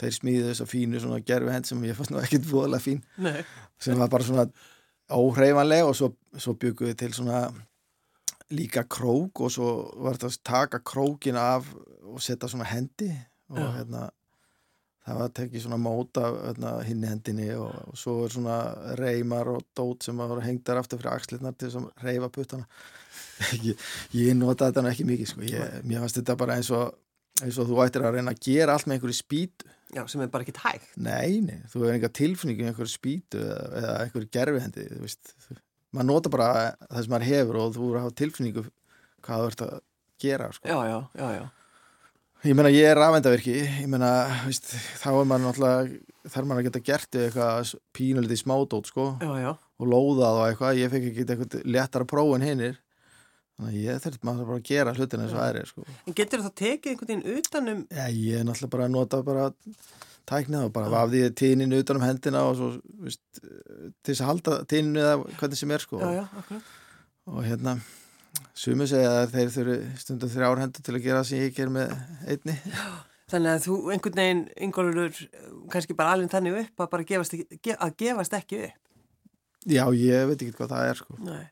þeir 0.00 0.14
smíði 0.16 0.44
þessa 0.52 0.68
fínu 0.70 1.00
svona 1.02 1.22
gerfi 1.26 1.54
hend 1.56 1.68
sem 1.68 1.82
ég 1.88 1.98
fannst 1.98 2.14
nú 2.14 2.20
ekkit 2.22 2.46
búðalega 2.48 2.84
fín, 2.86 3.02
Nei. 3.20 3.40
sem 3.82 3.98
var 4.00 4.12
bara 4.12 4.24
svona 4.24 4.46
óhreifanleg 5.10 5.84
og 5.88 5.96
svo, 5.98 6.12
svo 6.38 6.54
byggum 6.60 6.88
við 6.92 7.00
til 7.02 7.10
svona 7.18 7.42
líka 8.54 8.84
krók 8.90 9.42
og 9.44 9.52
svo 9.54 9.68
var 10.02 10.16
þetta 10.16 10.30
að 10.30 10.38
taka 10.46 10.80
krókin 10.86 11.36
af 11.38 11.68
og 12.06 12.22
setja 12.22 12.48
svona 12.50 12.66
hendi 12.70 13.10
og 13.50 13.58
Já. 13.60 13.68
hérna 13.76 14.06
það 15.06 15.18
var 15.18 15.26
að 15.26 15.34
tekið 15.40 15.64
svona 15.64 15.80
móta 15.80 16.24
hérna, 16.30 16.72
hinni 16.86 17.10
hendinni 17.10 17.48
og, 17.56 17.70
og 17.90 17.98
svo 17.98 18.16
er 18.26 18.34
svona 18.34 18.56
reymar 19.00 19.50
og 19.54 19.64
dót 19.76 20.06
sem 20.06 20.20
að 20.20 20.34
voru 20.34 20.44
hengdar 20.44 20.80
aftur 20.80 21.00
fyrir 21.00 21.14
axlirnar 21.14 21.56
til 21.56 21.70
þess 21.70 21.80
að 21.80 22.06
reyfa 22.06 22.30
puttana 22.34 22.66
ég, 23.68 23.86
ég 24.16 24.36
nota 24.36 24.68
þetta 24.68 24.90
ekki 24.92 25.08
mikið 25.08 25.32
sko. 25.32 25.46
ég, 25.48 25.78
mér 25.88 26.04
fannst 26.04 26.20
þetta 26.20 26.36
bara 26.40 26.58
eins 26.60 26.70
og 26.76 26.92
eins 27.40 27.56
og 27.60 27.70
þú 27.70 27.78
ættir 27.86 28.04
að 28.04 28.18
reyna 28.18 28.34
að 28.34 28.42
gera 28.44 28.76
allt 28.76 28.88
með 28.88 28.98
einhverju 28.98 29.20
spýtu 29.22 29.76
Já, 29.90 30.04
sem 30.06 30.20
er 30.22 30.28
bara 30.30 30.44
ekkit 30.44 30.60
hægt. 30.62 30.90
nei, 31.02 31.40
nei, 31.42 31.56
þú 31.66 31.80
hefur 31.82 31.94
enga 31.96 32.10
tilfinningu 32.14 32.62
með 32.62 32.72
einhverju 32.74 32.92
spýtu 32.92 33.40
eða, 33.42 33.64
eða 33.80 33.94
einhverju 34.04 34.28
gerfihendi 34.36 34.84
maður 35.90 36.06
nota 36.12 36.30
bara 36.30 36.50
það 36.84 37.00
sem 37.06 37.14
maður 37.14 37.30
hefur 37.30 37.58
og 37.58 37.72
þú 37.74 37.86
verður 37.86 37.98
að 37.98 38.04
hafa 38.04 38.18
tilfinningu 38.20 38.66
hvað 39.26 39.42
þú 39.42 39.48
ert 39.50 39.64
að 39.66 39.80
gera 40.20 40.50
sko. 40.54 40.68
Já, 40.68 40.78
já, 40.86 40.98
já, 41.16 41.26
já. 41.40 41.44
Ég 42.40 42.54
meina 42.56 42.70
ég 42.72 42.86
er 42.88 42.96
rafendavirki, 42.96 43.52
ég 43.82 43.88
meina 43.90 44.10
veist, 44.46 44.70
þá 44.96 45.10
er 45.10 45.26
maður 45.28 45.42
náttúrulega 45.44 46.30
þarf 46.32 46.46
maður 46.48 46.60
að 46.62 46.66
geta 46.68 46.80
gert 46.86 47.18
eitthvað 47.20 47.72
pínulítið 47.96 48.40
smádót 48.40 48.88
sko 48.88 49.08
Já, 49.20 49.32
já. 49.42 49.50
og 49.80 49.90
lóðað 49.92 50.38
og 50.38 50.44
eitthvað, 50.46 50.80
ég 50.80 50.94
fekk 50.94 51.08
ekki 51.10 51.26
eitthvað 51.26 51.66
léttara 51.68 52.08
próf 52.08 52.32
en 52.38 52.46
hinnir 52.46 52.78
þannig 53.60 53.68
að 53.74 53.84
ég 53.84 54.00
þurft 54.06 54.24
maður 54.24 54.48
bara 54.48 54.62
að 54.62 54.70
gera 54.70 54.96
hlutina 54.96 55.26
eins 55.26 55.36
og 55.36 55.42
aðrir 55.44 55.68
sko. 55.68 55.84
En 56.08 56.16
getur 56.16 56.44
það 56.46 56.56
tekið 56.62 56.94
einhvern 56.94 57.12
veginn 57.12 57.40
utanum, 57.42 57.84
Já, 57.92 58.04
ég 58.08 58.40
er 58.40 58.48
náttúrulega 58.48 58.74
bara 58.76 58.88
að 58.88 58.94
nota 58.96 59.22
bara 59.28 59.46
tæknið 60.30 60.64
og 60.64 60.74
bara 60.80 60.92
vafði 60.96 61.22
tínin 61.36 61.76
utan 61.76 62.00
um 62.00 62.08
hendina 62.08 62.46
og 62.48 62.56
svo 62.56 62.72
veist, 63.04 63.24
til 63.36 64.14
þess 64.14 64.24
að 64.24 64.30
halda 64.32 64.58
tíninu 64.70 65.04
eða 65.04 65.16
hvernig 65.36 65.60
sem 65.60 65.76
er 65.76 65.84
sko 65.84 66.00
já, 66.00 66.10
já, 66.22 66.24
akkurat. 66.40 66.76
og 67.28 67.44
hérna 67.44 67.76
sumi 68.56 68.86
segja 68.88 69.12
að 69.22 69.32
þeir 69.34 69.52
þurfi 69.54 69.78
stundum 70.00 70.32
þrjár 70.32 70.60
hendur 70.62 70.84
til 70.84 70.96
að 70.96 71.04
gera 71.04 71.22
það 71.22 71.28
sem 71.30 71.44
ég 71.44 71.56
ger 71.56 71.72
með 71.72 71.94
einni. 72.26 72.56
Þannig 73.30 73.52
að 73.52 73.64
þú 73.66 73.76
einhvern 73.94 74.18
veginn, 74.18 74.42
yngolur, 74.66 75.18
kannski 75.70 75.96
bara 75.98 76.16
alveg 76.16 76.32
þannig 76.32 76.56
upp 76.64 76.82
að 76.82 76.90
bara 76.94 77.06
gefast 77.06 77.36
ekki, 77.36 77.76
að 77.76 77.94
gefast 78.02 78.34
ekki 78.40 78.62
upp. 78.66 78.78
Já, 79.70 79.84
ég 79.94 80.26
veit 80.30 80.40
ekki 80.40 80.56
hvað 80.56 80.72
það 80.72 80.88
er 80.88 80.98
sko. 80.98 81.18
Nei. 81.20 81.44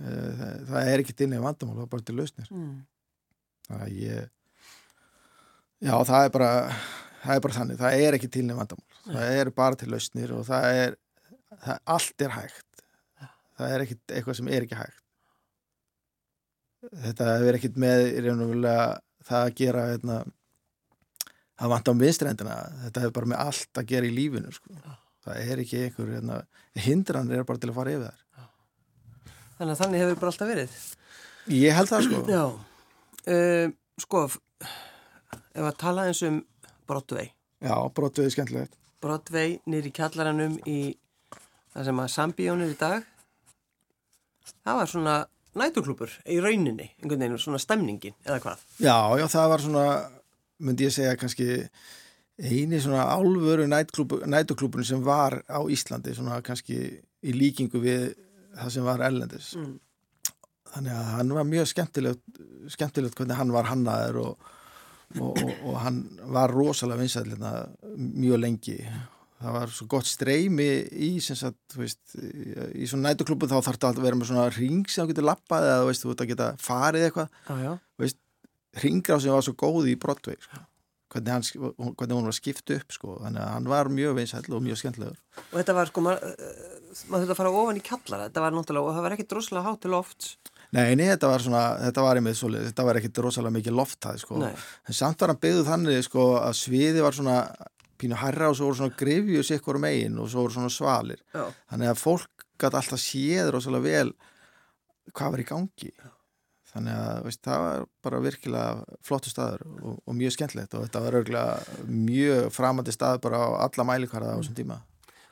Eh, 0.00 0.28
það, 0.38 0.54
það 0.68 0.90
er 0.92 1.02
ekki 1.02 1.16
inn 1.24 1.36
í 1.36 1.42
vandamál, 1.42 1.76
það 1.78 1.86
er 1.86 1.92
bara 1.94 2.06
til 2.06 2.16
lausnir. 2.20 2.52
Mm. 2.54 2.76
það 3.70 3.82
er 3.86 3.92
ég 3.96 4.30
já 5.80 5.94
það 6.04 6.24
er 6.26 6.32
bara 6.34 6.52
það 7.20 7.34
er 7.34 7.44
bara 7.46 7.58
þannig, 7.58 7.80
það 7.80 8.06
er 8.06 8.18
ekki 8.18 8.30
í 8.30 8.46
vandamál. 8.60 8.98
Það 9.10 9.36
er 9.40 9.52
bara 9.56 9.80
til 9.80 9.90
lausnir 9.90 10.34
og 10.36 10.46
það 10.46 10.80
er 10.84 10.98
það, 11.50 11.84
allt 11.96 12.26
er 12.26 12.36
hægt. 12.36 12.84
Það 13.58 13.74
er 13.74 13.84
ekki 13.84 13.96
eitthvað 14.06 14.38
sem 14.38 14.48
er 14.54 14.68
ekki 14.68 14.78
hægt 14.78 15.00
þetta 16.80 17.28
er 17.48 17.58
ekkit 17.58 17.76
með 17.80 18.06
í 18.14 18.22
raun 18.24 18.44
og 18.46 18.52
vilja 18.54 18.74
það 19.28 19.44
að 19.46 19.54
gera 19.60 19.84
hérna, 19.90 20.18
það 21.60 21.72
vant 21.74 21.90
á 21.90 21.94
vinstrendina 22.00 22.56
þetta 22.86 23.04
er 23.06 23.14
bara 23.18 23.30
með 23.34 23.42
allt 23.44 23.80
að 23.82 23.90
gera 23.92 24.08
í 24.08 24.14
lífinu 24.16 24.52
sko. 24.56 24.78
það 25.26 25.42
er 25.44 25.62
ekki 25.64 25.82
einhver 25.84 26.14
hérna, 26.16 26.38
hindran 26.86 27.30
er 27.36 27.44
bara 27.44 27.60
til 27.60 27.70
að 27.72 27.78
fara 27.80 27.96
yfir 27.96 28.08
þær 28.08 28.26
Þannig 29.60 29.74
að 29.74 29.80
þannig 29.82 30.00
hefur 30.00 30.20
bara 30.22 30.30
alltaf 30.32 30.48
verið. 30.48 30.76
ég 31.52 31.74
held 31.76 31.90
það 31.90 32.06
sko 32.06 32.20
Já. 32.32 32.44
Uh, 33.28 33.66
sko, 34.00 34.22
ef 35.52 35.66
að 35.68 35.76
tala 35.82 36.06
eins 36.08 36.22
um 36.24 36.38
Broadway. 36.88 37.28
Já, 37.60 37.74
brotuðið 37.92 38.32
skemmtilegt. 38.34 38.78
Broadway 39.04 39.58
nýri 39.68 39.92
kjallaranum 39.94 40.56
í 40.64 40.78
það 41.74 41.84
sem 41.90 42.00
að 42.00 42.08
Sambíón 42.14 42.64
er 42.64 42.72
í 42.72 42.78
dag. 42.80 43.04
Það 44.64 44.78
var 44.80 44.90
svona 44.94 45.16
næturklúpur 45.58 46.12
í 46.30 46.38
rauninni, 46.42 46.90
einhvern 47.00 47.24
veginn, 47.24 47.40
svona 47.42 47.60
stemningin, 47.62 48.16
eða 48.26 48.38
hvað? 48.44 48.64
Já, 48.78 48.96
já, 49.18 49.26
það 49.32 49.50
var 49.52 49.64
svona, 49.64 49.84
myndi 50.62 50.86
ég 50.86 50.94
segja 50.94 51.18
kannski 51.18 51.48
eini 52.40 52.80
svona 52.80 53.04
álfuru 53.12 53.66
nætuklúpun 53.68 54.86
sem 54.86 55.02
var 55.04 55.40
á 55.50 55.60
Íslandi, 55.68 56.14
svona 56.16 56.40
kannski 56.44 56.80
í 57.20 57.36
líkingu 57.36 57.82
við 57.82 58.10
það 58.56 58.74
sem 58.76 58.86
var 58.86 59.04
ellendis. 59.04 59.52
Mm. 59.58 59.76
Þannig 60.70 60.96
að 60.96 61.12
hann 61.16 61.34
var 61.34 61.48
mjög 61.48 61.70
skemmtilegt, 61.72 62.42
skemmtilegt 62.70 63.18
hvernig 63.18 63.38
hann 63.40 63.54
var 63.54 63.68
hannaður 63.68 64.20
og, 64.22 64.50
og, 65.18 65.32
og, 65.32 65.54
og 65.66 65.80
hann 65.82 66.04
var 66.30 66.54
rosalega 66.54 67.02
vinsætlina 67.02 67.54
mjög 67.98 68.44
lengi. 68.44 68.78
Það 69.40 69.54
var 69.56 69.70
svo 69.72 69.86
gott 69.88 70.04
streymi 70.10 70.66
í, 70.92 71.10
sem 71.24 71.36
sagt, 71.38 71.76
veist, 71.80 72.00
í, 72.20 72.84
svona 72.90 73.10
nætuklúpu 73.14 73.48
þá 73.48 73.56
þarf 73.62 73.78
þetta 73.78 73.92
að 73.94 74.02
vera 74.04 74.18
með 74.20 74.28
svona 74.28 74.48
ring 74.52 74.82
sem 74.92 75.06
þú 75.06 75.14
getur 75.14 75.24
lappað 75.30 75.68
eða 75.68 75.78
þú 75.80 75.86
veist, 75.90 76.04
þú 76.04 76.10
ert 76.12 76.24
að 76.26 76.32
geta 76.34 76.48
farið 76.60 77.06
eitthvað 77.06 78.18
ringrá 78.84 79.16
sem 79.20 79.32
var 79.34 79.42
svo 79.42 79.54
góð 79.58 79.88
í 79.90 79.96
Broadway 79.98 80.36
sko. 80.38 80.60
hvernig, 81.10 81.32
hann, 81.34 81.42
sk- 81.42 81.72
hvernig 81.98 82.14
hún 82.14 82.28
var 82.28 82.36
skipt 82.36 82.70
upp 82.70 82.92
sko. 82.94 83.16
þannig 83.24 83.42
að 83.42 83.54
hann 83.56 83.70
var 83.72 83.88
mjög 83.90 84.14
vinsæll 84.20 84.54
og 84.54 84.62
mjög 84.62 84.78
skemmtilegur 84.78 85.16
Og 85.50 85.56
þetta 85.58 85.74
var 85.74 85.90
sko, 85.90 86.04
maður 86.06 86.36
mað 87.10 87.24
þurfti 87.24 87.34
að 87.34 87.40
fara 87.40 87.50
ofan 87.64 87.80
í 87.80 87.82
kjallara, 87.86 88.28
þetta 88.28 88.44
var 88.44 88.54
náttúrulega, 88.54 88.86
og 88.86 88.94
það 88.94 89.04
var 89.06 89.16
ekkit 89.16 89.28
droslega 89.30 89.62
hátt 89.66 89.80
til 89.82 89.90
lofts. 89.94 90.30
Nei, 90.70 90.94
nei, 90.98 91.06
þetta 91.10 91.28
var 91.32 91.42
svona, 91.42 91.64
þetta 91.82 92.02
var 92.06 92.18
einmitt 92.20 92.38
svolítið, 92.38 92.68
þetta 92.70 92.86
var 92.86 92.98
ekkit 93.00 93.20
rosalega 93.26 93.56
mikið 93.56 93.76
lofthæð 93.80 94.18
sko. 94.22 94.38
Nei. 94.44 94.52
en 94.86 94.94
samt 95.00 95.20
var 95.22 95.32
hann 95.32 95.40
byggðu 95.42 95.64
þannig 95.66 96.04
sko, 96.06 96.24
að 96.44 96.54
sviði 96.60 97.02
var 97.02 97.16
svona 97.18 97.36
pínu 98.00 98.18
herra 98.20 98.48
og 98.50 98.56
svo 98.58 98.70
voru 98.70 98.78
svona 98.80 98.96
grifjus 99.00 99.50
ykkur 99.58 99.78
megin 99.82 100.18
og 100.20 100.30
svo 100.32 100.46
voru 100.46 100.56
svona 100.56 100.72
svalir 100.72 101.20
Já. 101.34 101.44
þannig 101.72 101.92
að 101.92 102.00
fólk 102.02 102.46
gæti 102.60 102.80
alltaf 102.80 103.00
séð 103.04 103.50
rosalega 103.54 103.86
vel 103.88 104.12
hvað 105.16 105.34
var 105.36 105.42
í 105.44 105.48
gangi 105.48 105.92
þannig 106.70 106.94
að 107.02 107.24
veist, 107.26 107.40
það 107.42 107.62
var 107.64 107.84
bara 108.06 108.18
virkilega 108.22 108.98
flottu 109.02 109.30
staður 109.32 109.64
og, 109.80 109.96
og 110.06 110.14
mjög 110.14 110.36
skemmtilegt 110.36 110.76
og 110.78 110.84
þetta 110.86 111.00
var 111.02 111.16
örgulega 111.18 111.84
mjög 111.90 112.48
framandi 112.54 112.94
stað 112.94 113.18
bara 113.24 113.40
á 113.42 113.48
alla 113.66 113.86
mælikvarða 113.88 114.36
á 114.36 114.38
þessum 114.40 114.58
tíma 114.60 114.80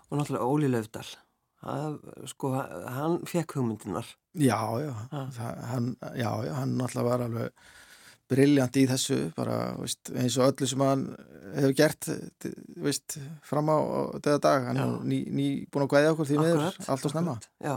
Og 0.08 0.16
náttúrulega 0.16 0.46
Óli 0.48 0.68
Löfdal, 0.72 1.04
það, 1.60 1.96
sko, 2.30 2.48
hann 2.96 3.18
fekk 3.28 3.58
hugmyndinar. 3.58 4.06
Já, 4.40 4.56
já, 4.80 4.92
Ha. 5.12 5.24
það, 5.36 5.58
hann, 5.68 5.88
já, 6.16 6.30
já, 6.46 6.52
hann 6.56 6.72
náttúrulega 6.78 7.10
var 7.10 7.24
alveg 7.26 7.50
briljant 8.28 8.76
í 8.76 8.84
þessu, 8.88 9.18
bara 9.36 9.58
veist, 9.78 10.10
eins 10.12 10.36
og 10.38 10.52
öllu 10.52 10.68
sem 10.68 10.84
hann 10.84 11.04
hefur 11.54 11.74
gert 11.78 12.08
veist, 12.84 13.18
fram 13.46 13.70
á 13.72 13.78
þetta 14.18 14.38
dag, 14.44 14.68
hann 14.68 14.80
er 14.82 14.94
ný, 15.08 15.20
ný 15.32 15.48
búin 15.72 15.86
að 15.86 15.94
gæða 15.96 16.14
okkur 16.14 16.28
því 16.28 16.38
miður, 16.42 16.80
allt 16.92 17.08
og 17.08 17.14
snemma. 17.14 17.36
Já, 17.64 17.76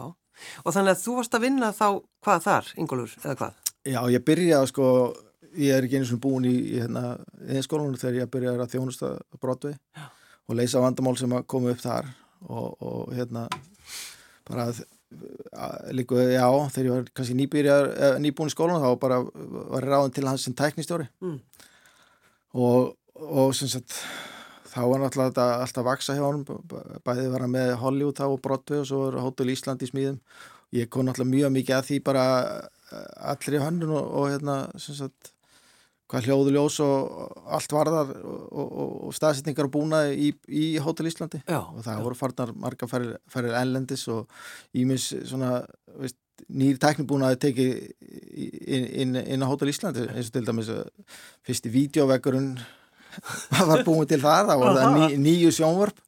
og 0.63 0.75
þannig 0.75 0.95
að 0.95 1.03
þú 1.05 1.17
varst 1.19 1.37
að 1.37 1.45
vinna 1.47 1.71
þá, 1.75 1.87
hvað 2.25 2.47
þar, 2.47 2.71
Ingólfur, 2.83 3.17
eða 3.23 3.37
hvað? 3.41 3.75
Já, 3.91 3.99
ég 4.13 4.25
byrjaði 4.27 4.71
sko, 4.71 4.87
ég 5.57 5.75
er 5.75 5.87
ekki 5.87 6.01
einu 6.01 6.09
svona 6.09 6.25
búin 6.27 6.49
í, 6.49 6.55
í 6.75 6.79
hérna, 6.83 7.05
eðinskólanum 7.47 7.99
þegar 8.01 8.19
ég 8.19 8.33
byrjaði 8.35 8.65
að 8.65 8.73
þjónusta 8.75 9.13
brotvi 9.41 9.75
og 10.51 10.57
leysa 10.57 10.83
vandamál 10.83 11.15
sem 11.19 11.37
að 11.37 11.47
koma 11.49 11.71
upp 11.71 11.81
þar 11.81 12.11
og, 12.47 12.67
og 12.83 13.15
hérna, 13.15 13.47
bara 14.47 14.69
að 14.69 14.83
líku, 15.91 16.15
já, 16.31 16.45
þegar 16.71 16.85
ég 16.87 16.93
var 16.95 17.07
kannski 17.17 17.35
nýbyrjar, 17.35 17.89
eh, 17.97 18.17
nýbúin 18.23 18.51
í 18.51 18.53
skólanum 18.55 18.83
þá 18.85 18.99
bara 19.01 19.17
var 19.23 19.83
ég 19.83 19.89
ráðin 19.91 20.13
til 20.15 20.27
hans 20.29 20.45
sem 20.47 20.53
tæknistjóri 20.55 21.07
Mm. 21.21 21.39
og, 22.53 22.95
og 23.15 23.53
sem 23.55 23.67
sagt 23.71 23.97
þá 24.71 24.79
var 24.87 25.01
náttúrulega 25.03 25.31
þetta 25.33 25.47
alltaf 25.65 25.81
að 25.83 25.89
vaksa 25.89 26.15
hjá 26.15 26.23
honum 26.23 26.45
b- 26.47 26.99
bæði 27.03 27.27
var 27.33 27.43
hann 27.45 27.51
með 27.55 27.73
Hollywood 27.81 28.15
þá 28.21 28.25
og 28.31 28.41
Broadway 28.45 28.79
og 28.79 28.87
svo 28.87 29.01
var 29.09 29.19
Hotel 29.25 29.51
Ísland 29.51 29.83
í 29.83 29.89
smíðum 29.91 30.19
ég 30.77 30.87
kom 30.89 31.05
náttúrulega 31.07 31.33
mjög 31.35 31.53
mikið 31.57 31.75
að 31.77 31.87
því 31.89 31.99
bara 32.07 32.25
eh, 32.91 33.33
allir 33.33 33.57
í 33.59 33.63
höndun 33.65 33.91
og, 33.99 34.05
og 34.21 34.29
hérna 34.31 34.57
sem 34.79 34.95
sagt 34.95 35.33
hvað 36.11 36.27
hljóðu 36.27 36.55
ljós 36.55 36.79
og 36.83 37.37
allt 37.55 37.75
varðar 37.75 38.09
og, 38.19 38.41
og, 38.51 38.89
og 39.07 39.13
staðsetningar 39.15 39.69
og 39.69 39.73
búna 39.75 40.01
í, 40.11 40.33
í 40.47 40.65
Hotel 40.83 41.07
Íslandi. 41.11 41.39
Já, 41.45 41.61
og 41.61 41.79
það 41.85 42.03
voru 42.07 42.19
farnar 42.19 42.51
marga 42.59 42.89
færir, 42.91 43.15
færir 43.31 43.55
ellendis 43.61 44.03
og 44.11 44.27
ímis 44.77 45.11
svona 45.29 45.61
veist, 46.01 46.19
nýr 46.51 46.79
tæknibúnaði 46.81 47.39
tekið 47.45 47.71
inn, 48.75 48.85
inn, 49.05 49.17
inn 49.23 49.45
á 49.45 49.51
Hotel 49.51 49.71
Íslandi. 49.71 50.09
Eins 50.11 50.31
og 50.31 50.35
til 50.35 50.45
dæmis 50.47 50.71
að 50.73 50.83
fyrsti 51.47 51.71
vídeovegurinn 51.71 52.53
var 53.71 53.85
búin 53.87 54.09
til 54.09 54.21
þar. 54.23 54.51
Það 54.51 54.63
var 54.65 54.79
það 54.81 54.99
ný, 54.99 55.09
nýju 55.25 55.55
sjónvörp 55.61 56.05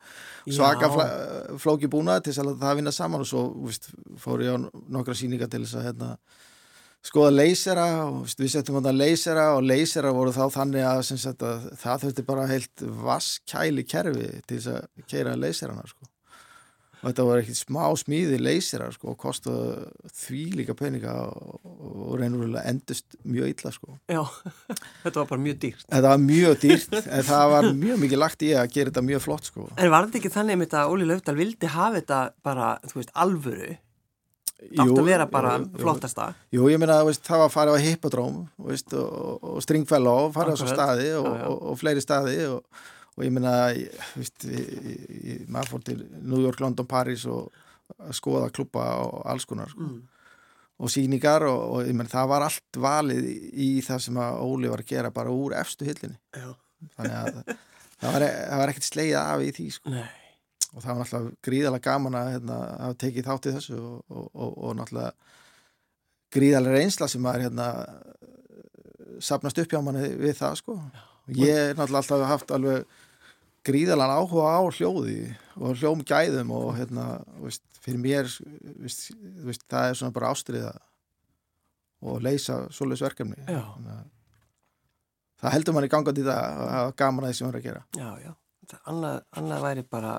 svaka 0.51 0.89
Já. 0.91 1.57
flóki 1.61 1.87
búnaði 1.87 2.27
til 2.27 2.43
að 2.43 2.57
það 2.61 2.79
vinna 2.81 2.95
saman. 2.95 3.23
Og 3.23 3.29
svo 3.29 3.45
veist, 3.63 3.91
fór 4.19 4.43
ég 4.43 4.55
á 4.55 4.57
nokkra 4.91 5.15
sýningar 5.17 5.51
til 5.51 5.63
þess 5.63 5.79
að 5.79 5.87
hérna, 5.89 6.09
skoða 7.03 7.33
leysera 7.35 7.87
og 8.05 8.23
við 8.39 8.53
settum 8.53 8.79
þarna 8.79 8.95
leysera 8.95 9.49
og 9.57 9.67
leysera 9.67 10.13
voru 10.15 10.31
þá 10.35 10.45
þannig 10.53 10.87
að, 10.87 11.03
sagt, 11.11 11.43
að 11.43 11.67
það 11.81 12.07
þurfti 12.07 12.25
bara 12.29 12.47
heilt 12.51 12.87
vaskæli 13.03 13.85
kerfi 13.87 14.31
til 14.47 14.57
þess 14.57 14.73
að 14.77 15.05
keira 15.11 15.35
leyserana 15.39 15.83
sko. 15.89 16.07
og 17.03 17.09
þetta 17.09 17.25
var 17.27 17.41
ekkert 17.41 17.59
smá 17.59 17.81
smíði 17.99 18.39
leysera 18.39 18.87
sko, 18.95 19.11
og 19.11 19.19
kostuð 19.19 19.83
því 20.15 20.43
líka 20.61 20.77
peninga 20.79 21.17
og, 21.27 21.59
og 21.67 22.15
reynurlega 22.21 22.63
endust 22.71 23.17
mjög 23.27 23.51
illa 23.51 23.75
sko. 23.75 23.97
Já, 24.07 24.23
þetta 25.03 25.17
var 25.19 25.31
bara 25.33 25.43
mjög 25.43 25.57
dýrt. 25.65 25.87
Þetta 25.89 26.13
var 26.13 26.23
mjög 26.23 26.59
dýrt 26.63 26.99
en 27.03 27.27
það 27.33 27.55
var 27.57 27.71
mjög 27.83 28.03
mikið 28.05 28.23
lagt 28.23 28.47
í 28.47 28.53
að 28.55 28.69
gera 28.77 28.93
þetta 28.93 29.07
mjög 29.11 29.25
flott 29.27 29.51
sko. 29.51 29.67
En 29.75 29.91
var 29.91 30.07
þetta 30.07 30.21
ekki 30.21 30.35
þannig 30.37 30.69
að 30.71 30.93
Óli 30.95 31.09
Löfdal 31.11 31.35
vildi 31.41 31.73
hafa 31.75 31.99
þetta 31.99 32.27
bara, 32.47 32.77
þú 32.87 33.01
veist, 33.01 33.17
alvöru? 33.25 33.73
Átt 34.73 34.97
að 34.97 35.05
vera 35.07 35.25
bara 35.29 35.57
jú, 35.59 35.67
flottasta. 35.81 36.29
Jú, 36.55 36.65
ég 36.71 36.79
meina, 36.81 37.01
veist, 37.07 37.21
það 37.27 37.41
var 37.43 37.49
að 37.49 37.55
fara 37.57 37.75
á 37.75 37.83
hippodróm 37.83 38.39
veist, 38.69 38.93
og, 38.97 39.43
og 39.53 39.61
stringfælla 39.65 40.13
og 40.23 40.31
fara 40.35 40.53
á 40.53 40.59
svo 40.59 40.69
staði 40.71 41.09
og, 41.19 41.27
Já, 41.27 41.35
já. 41.41 41.45
og, 41.51 41.59
og 41.71 41.79
fleiri 41.81 42.03
staði 42.05 42.37
og, 42.49 42.81
og 43.17 43.25
ég 43.27 43.33
meina, 43.35 43.53
maður 45.51 45.71
fór 45.73 45.83
til 45.89 46.01
New 46.21 46.41
York, 46.43 46.59
London, 46.63 46.87
Paris 46.89 47.25
og 47.29 47.51
skoða 48.15 48.49
klubba 48.55 48.87
og 49.03 49.21
alls 49.29 49.45
konar 49.49 49.69
sko. 49.69 49.83
Mm. 49.85 50.01
og 50.83 50.89
síningar 50.89 51.45
og, 51.49 51.59
og 51.75 51.85
ég 51.87 51.93
meina, 51.95 52.09
það 52.11 52.31
var 52.31 52.47
allt 52.47 52.79
valið 52.81 53.27
í, 53.29 53.69
það 53.85 54.01
sem 54.07 54.17
að 54.23 54.41
Óli 54.47 54.71
var 54.71 54.81
að 54.83 54.89
gera 54.95 55.11
bara 55.13 55.33
úr 55.35 55.53
efstu 55.59 55.85
hillinni 55.87 56.17
þannig 56.97 57.15
að 57.19 57.37
það 58.01 58.09
var, 58.17 58.25
það 58.25 58.59
var 58.63 58.71
ekkert 58.73 58.87
slegið 58.89 59.19
af 59.21 59.43
í 59.45 59.51
því 59.59 59.67
sko. 59.77 59.93
Nei. 59.93 60.07
Og 60.73 60.83
það 60.83 60.89
var 60.89 60.99
náttúrulega 61.03 61.47
gríðalega 61.47 61.85
gaman 61.87 62.17
að 62.17 62.29
hérna, 62.33 62.57
hafa 62.81 62.99
tekið 63.03 63.29
þátt 63.29 63.47
í 63.47 63.55
þessu 63.57 63.79
og, 63.79 63.97
og, 64.09 64.27
og, 64.33 64.53
og 64.57 64.77
náttúrulega 64.79 65.11
gríðalega 66.33 66.79
reynsla 66.79 67.09
sem 67.11 67.23
maður 67.23 67.47
hérna, 67.47 67.67
sapnast 69.23 69.59
upp 69.61 69.73
hjá 69.73 69.81
manni 69.85 70.07
við 70.17 70.37
það 70.39 70.55
sko. 70.61 70.77
Ég 71.37 71.59
er 71.69 71.77
náttúrulega 71.77 72.01
alltaf 72.01 72.25
haft 72.31 72.55
alveg 72.55 72.87
gríðalega 73.63 74.17
áhuga 74.19 74.55
á 74.57 74.61
hljóði 74.75 75.19
og 75.55 75.77
hljómgæðum 75.79 76.55
og 76.57 76.73
hérna, 76.79 77.05
veist, 77.43 77.63
fyrir 77.83 78.01
mér 78.01 78.31
veist, 78.81 79.13
veist, 79.45 79.63
það 79.71 79.91
er 79.91 80.01
svona 80.01 80.15
bara 80.15 80.33
ástriða 80.33 80.73
og 82.03 82.19
leysa 82.25 82.65
svoleiðs 82.73 83.05
verkefni. 83.05 83.39
Þannig 83.47 83.93
að 83.93 84.09
Það 85.43 85.57
heldur 85.57 85.75
manni 85.75 85.91
gangandi 85.91 86.21
í 86.23 86.25
það 86.25 86.37
að 86.39 86.69
hafa 86.71 86.91
gaman 87.01 87.25
að 87.25 87.31
því 87.31 87.35
sem 87.35 87.47
maður 87.47 87.57
er 87.57 87.59
að 87.59 87.65
gera. 87.67 87.81
Já, 87.99 88.09
já. 88.23 88.31
Annað, 88.87 89.17
annað 89.39 89.65
væri 89.65 89.81
bara 89.91 90.11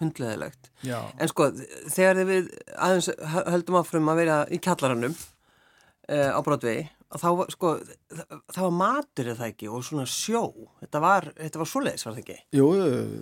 hundleðilegt. 0.00 0.70
Já. 0.86 0.98
En 1.20 1.28
sko, 1.30 1.50
þegar 1.92 2.22
við 2.28 2.48
aðeins 2.76 3.10
hö- 3.34 3.44
höldum 3.54 3.80
áfram 3.82 4.08
að 4.14 4.22
vera 4.24 4.38
í 4.50 4.58
kjallaranum 4.64 5.14
uh, 5.16 6.30
á 6.34 6.40
Broadway, 6.46 6.88
að 7.10 7.24
þá 7.24 7.28
var, 7.40 7.48
sko, 7.50 7.70
það, 8.14 8.34
það 8.54 8.64
var 8.66 8.74
matur 8.80 9.30
eða 9.32 9.38
það 9.40 9.48
ekki 9.52 9.70
og 9.74 9.86
svona 9.86 10.04
sjó. 10.10 10.42
Þetta 10.82 11.00
var, 11.02 11.24
þetta 11.40 11.62
var 11.62 11.70
svoleiðis, 11.72 12.04
var 12.06 12.14
það 12.16 12.22
ekki? 12.24 12.36
Jú, 12.60 12.68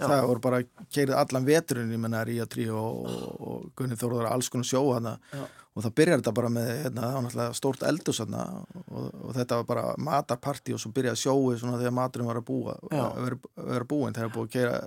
það 0.03 0.27
voru 0.33 0.45
bara 0.45 0.59
keirið 0.93 1.14
allan 1.23 1.47
veturinn, 1.49 1.95
ég 1.97 2.03
menna 2.03 2.25
Ría 2.29 2.45
3 2.53 2.67
og, 2.75 2.99
og, 3.09 3.31
og 3.49 3.71
Gunni 3.81 3.97
Þórður 3.99 4.29
alls 4.33 4.51
konar 4.53 4.69
sjó 4.69 4.83
hana 4.93 5.14
Já. 5.33 5.47
og 5.73 5.87
það 5.87 5.97
byrjar 6.03 6.21
þetta 6.21 6.35
bara 6.37 6.53
með 6.53 6.69
hérna, 6.85 7.09
það 7.33 7.57
stórt 7.62 7.87
eldus 7.88 8.21
hana 8.27 8.45
og, 8.85 9.09
og 9.25 9.33
þetta 9.38 9.62
var 9.62 9.69
bara 9.73 9.87
matarparti 10.11 10.77
og 10.77 10.83
svo 10.85 10.93
byrjaði 10.97 11.23
sjóið 11.25 11.59
svona 11.64 11.81
þegar 11.81 11.97
maturinn 12.03 12.29
var 12.29 12.43
að 12.43 12.49
búa 12.53 12.77
Já. 12.93 13.03
að 13.09 13.25
vera, 13.25 13.41
að 13.57 13.73
vera 13.73 13.88
búin 13.95 14.19
þegar 14.21 14.35
búið 14.37 14.49
að 14.51 14.55
keira 14.59 14.79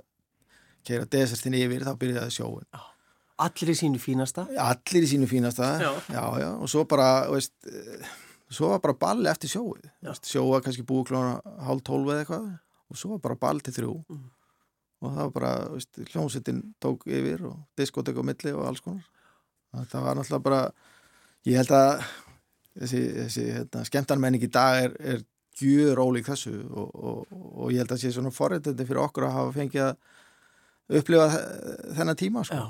keira 0.86 1.06
desertin 1.10 1.56
yfir, 1.58 1.84
þá 1.86 1.94
byrjaði 2.00 2.34
sjóin 2.38 2.66
Allir 3.42 3.72
í 3.72 3.74
sínu 3.74 3.98
fínasta. 3.98 4.44
allir 4.60 5.02
í 5.02 5.08
sínu 5.10 5.26
fínasta. 5.26 5.72
Já. 5.80 5.90
já, 6.14 6.24
já, 6.42 6.50
og 6.62 6.68
svo 6.70 6.84
bara 6.86 7.26
veist, 7.32 7.54
eh, 7.66 8.04
svo 8.52 8.68
var 8.70 8.82
bara 8.84 8.94
balli 8.94 9.30
eftir 9.30 9.50
sjóið. 9.50 9.88
Veist, 10.04 10.28
sjóa 10.30 10.60
kannski 10.62 10.84
búið 10.86 11.08
klóna 11.10 11.40
hálf 11.66 11.82
tólf 11.82 12.12
eða 12.12 12.22
eitthvað. 12.22 12.46
Og 12.92 13.00
svo 13.00 13.14
var 13.16 13.22
bara 13.24 13.38
ball 13.40 13.60
til 13.64 13.74
þrjú. 13.78 13.96
Mm. 14.12 14.30
og 15.02 15.10
það 15.10 15.24
var 15.24 15.32
bara, 15.34 15.52
veist, 15.72 15.98
hljómsveitin 16.12 16.60
tók 16.78 17.08
yfir 17.10 17.40
og 17.48 17.56
diskotek 17.76 18.14
á 18.14 18.22
milli 18.22 18.52
og 18.54 18.68
alls 18.68 18.84
konar. 18.84 19.02
Það 19.90 20.04
var 20.04 20.18
náttúrulega 20.20 20.44
bara 20.46 20.60
ég 21.48 21.58
held 21.58 21.72
að 21.74 22.04
þessi, 22.78 23.00
þessi 23.16 23.46
hérna, 23.48 23.82
skemmtarmenning 23.88 24.44
í 24.46 24.50
dag 24.52 24.84
er, 24.84 24.94
er 25.00 25.24
gjur 25.58 25.98
ólík 26.04 26.28
þessu. 26.30 26.54
Og, 26.70 26.92
og, 26.94 27.32
og 27.32 27.72
ég 27.72 27.82
held 27.82 27.96
að 27.96 28.04
sé 28.04 28.12
svona 28.14 28.30
forréttindi 28.34 28.86
fyrir 28.86 29.02
okkur 29.02 29.26
að 29.26 29.36
hafa 29.40 29.56
fengið 29.56 29.88
að 29.88 29.96
upplifa 30.90 31.28
þe- 31.32 31.94
þennan 31.98 32.18
tíma 32.18 32.44
sko. 32.48 32.62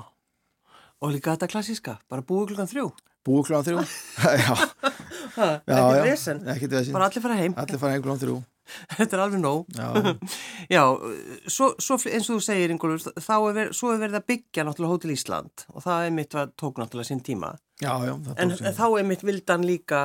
Og 1.03 1.11
líka 1.11 1.33
þetta 1.35 1.49
klassíska, 1.51 1.97
bara 2.09 2.23
búið 2.23 2.53
klukkan 2.53 2.69
þrjú. 2.71 2.85
búið 3.23 3.45
klóðan 3.47 3.65
þrjú 3.67 3.79
ekkert 6.53 6.71
vesen. 6.75 6.93
Bara 6.93 7.05
allir 7.09 7.23
fara 7.23 7.37
heim. 7.39 7.53
allir 7.57 7.79
fara 7.79 7.93
heim 7.95 8.03
klóðan 8.03 8.21
þrjú 8.23 8.37
Þetta 8.95 9.17
er 9.17 9.21
alveg 9.25 9.41
nóg. 9.43 9.65
já, 9.75 9.87
Já, 10.75 10.83
svo, 11.51 11.73
svo 11.83 11.97
eins 12.07 12.29
og 12.31 12.37
þú 12.37 12.43
segir, 12.45 12.71
Ingólfur, 12.71 13.11
þá 13.19 13.33
er 13.35 13.55
verið, 13.57 13.73
svo 13.75 13.89
er 13.91 13.99
verið 14.05 14.19
að 14.21 14.27
byggja 14.31 14.63
náttúrulega 14.67 14.93
Hótel 14.95 15.11
Ísland 15.17 15.65
og 15.73 15.83
það 15.83 16.05
er 16.07 16.13
mitt 16.15 16.37
að 16.39 16.53
tók 16.63 16.79
náttúrulega 16.79 17.09
sinn 17.11 17.23
tíma. 17.27 17.49
já, 17.83 17.91
já 18.07 18.13
En, 18.37 18.53
en 18.55 18.77
þá 18.77 18.85
er 19.01 19.09
mitt 19.09 19.25
vildan 19.27 19.65
líka, 19.67 20.03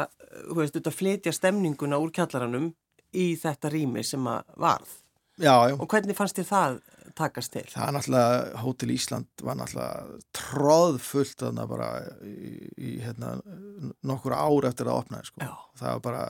þú 0.49 0.59
veist, 0.59 0.75
þetta 0.75 0.91
flytja 0.95 1.33
stemninguna 1.37 2.01
úr 2.03 2.11
kjallaranum 2.19 2.73
í 3.15 3.29
þetta 3.39 3.71
rými 3.71 4.03
sem 4.05 4.27
að 4.27 4.43
varð. 4.59 4.91
já, 5.39 5.55
já, 5.71 5.77
Og 5.79 5.87
hvernig 5.95 6.19
fannst 6.19 6.43
þér 6.43 6.51
það 6.51 6.81
takast 7.19 7.53
til? 7.55 7.65
það 7.73 7.87
er 7.89 7.97
náttúrulega 7.97 8.63
Hótel 8.63 8.93
Ísland 8.95 9.45
var 9.45 9.59
náttúrulega 9.59 10.21
tróðfullt 10.39 11.43
þarna 11.45 11.67
bara 11.71 11.89
í, 12.25 12.53
í 12.79 12.93
hérna, 13.05 13.35
nokkur 14.07 14.37
ár 14.37 14.69
eftir 14.71 14.91
að 14.91 15.03
opnaði 15.03 15.31
sko. 15.31 15.43
Já. 15.45 15.53
það 15.83 15.97
var 15.97 16.05
bara 16.09 16.25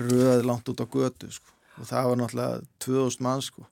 röð 0.00 0.46
langt 0.46 0.70
út 0.72 0.82
á 0.82 0.86
götu 0.86 1.30
sko. 1.34 1.54
og 1.78 1.90
það 1.90 2.10
var 2.12 2.20
náttúrulega 2.22 2.64
2000 2.86 3.26
mann 3.26 3.44
sko. 3.44 3.66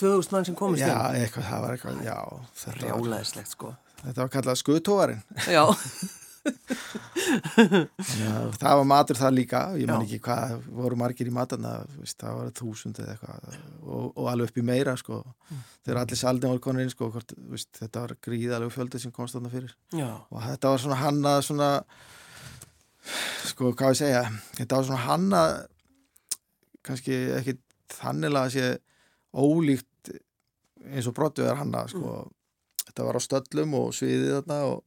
2000 0.00 0.32
mann 0.34 0.48
sem 0.48 0.56
komist 0.56 0.82
já, 0.84 0.94
inn. 0.94 1.20
eitthvað, 1.24 1.48
það 1.50 1.64
var 1.66 1.76
eitthvað 1.76 2.04
já, 2.06 2.18
þetta, 2.64 2.94
var, 2.96 3.44
sko. 3.54 3.74
þetta 4.04 4.22
var 4.24 4.32
kallað 4.36 4.60
skutóvarinn 4.62 5.22
Já, 5.50 5.64
það 8.60 8.76
var 8.78 8.86
matur 8.88 9.18
það 9.18 9.34
líka 9.36 9.60
ég 9.76 9.90
man 9.90 10.00
Já. 10.00 10.06
ekki 10.06 10.20
hvað 10.24 10.54
voru 10.72 10.96
margir 11.00 11.28
í 11.28 11.34
matarna 11.34 11.72
það 12.08 12.38
var 12.38 12.52
þúsund 12.56 13.00
eða 13.02 13.14
eitthvað 13.14 13.58
og, 13.84 14.06
og 14.14 14.30
alveg 14.32 14.48
upp 14.48 14.60
í 14.62 14.64
meira 14.64 14.94
sko. 14.96 15.20
þegar 15.84 16.02
allir 16.02 16.20
saldin 16.20 16.52
voru 16.54 16.64
konur 16.64 16.84
inn 16.84 16.92
sko, 16.92 17.10
hvort, 17.12 17.34
veist, 17.52 17.70
þetta 17.76 18.06
var 18.06 18.16
gríðalegu 18.24 18.72
fjöldi 18.74 19.02
sem 19.02 19.12
komst 19.12 19.36
þarna 19.36 19.52
fyrir 19.52 19.72
já, 19.92 20.10
og 20.16 20.38
þetta 20.46 20.72
var 20.72 20.84
svona 20.84 21.00
hannað 21.02 21.44
svona 21.50 21.70
sko, 23.50 23.72
hvað 23.74 23.94
ég 23.94 24.00
segja 24.00 24.24
þetta 24.56 24.80
var 24.80 24.88
svona 24.88 25.06
hannað 25.06 25.50
kannski 26.86 27.14
ekki 27.36 27.58
þannilega 28.00 28.48
að 28.48 28.54
sé 28.56 28.66
ólíkt 29.36 30.14
eins 30.88 31.08
og 31.08 31.16
brottu 31.16 31.44
er 31.44 31.58
hannað 31.60 31.92
sko. 31.92 32.22
þetta 32.86 33.06
var 33.06 33.20
á 33.20 33.22
stöllum 33.26 33.76
og 33.78 33.92
sviðið 33.96 34.38
þarna 34.38 34.58
og, 34.70 34.80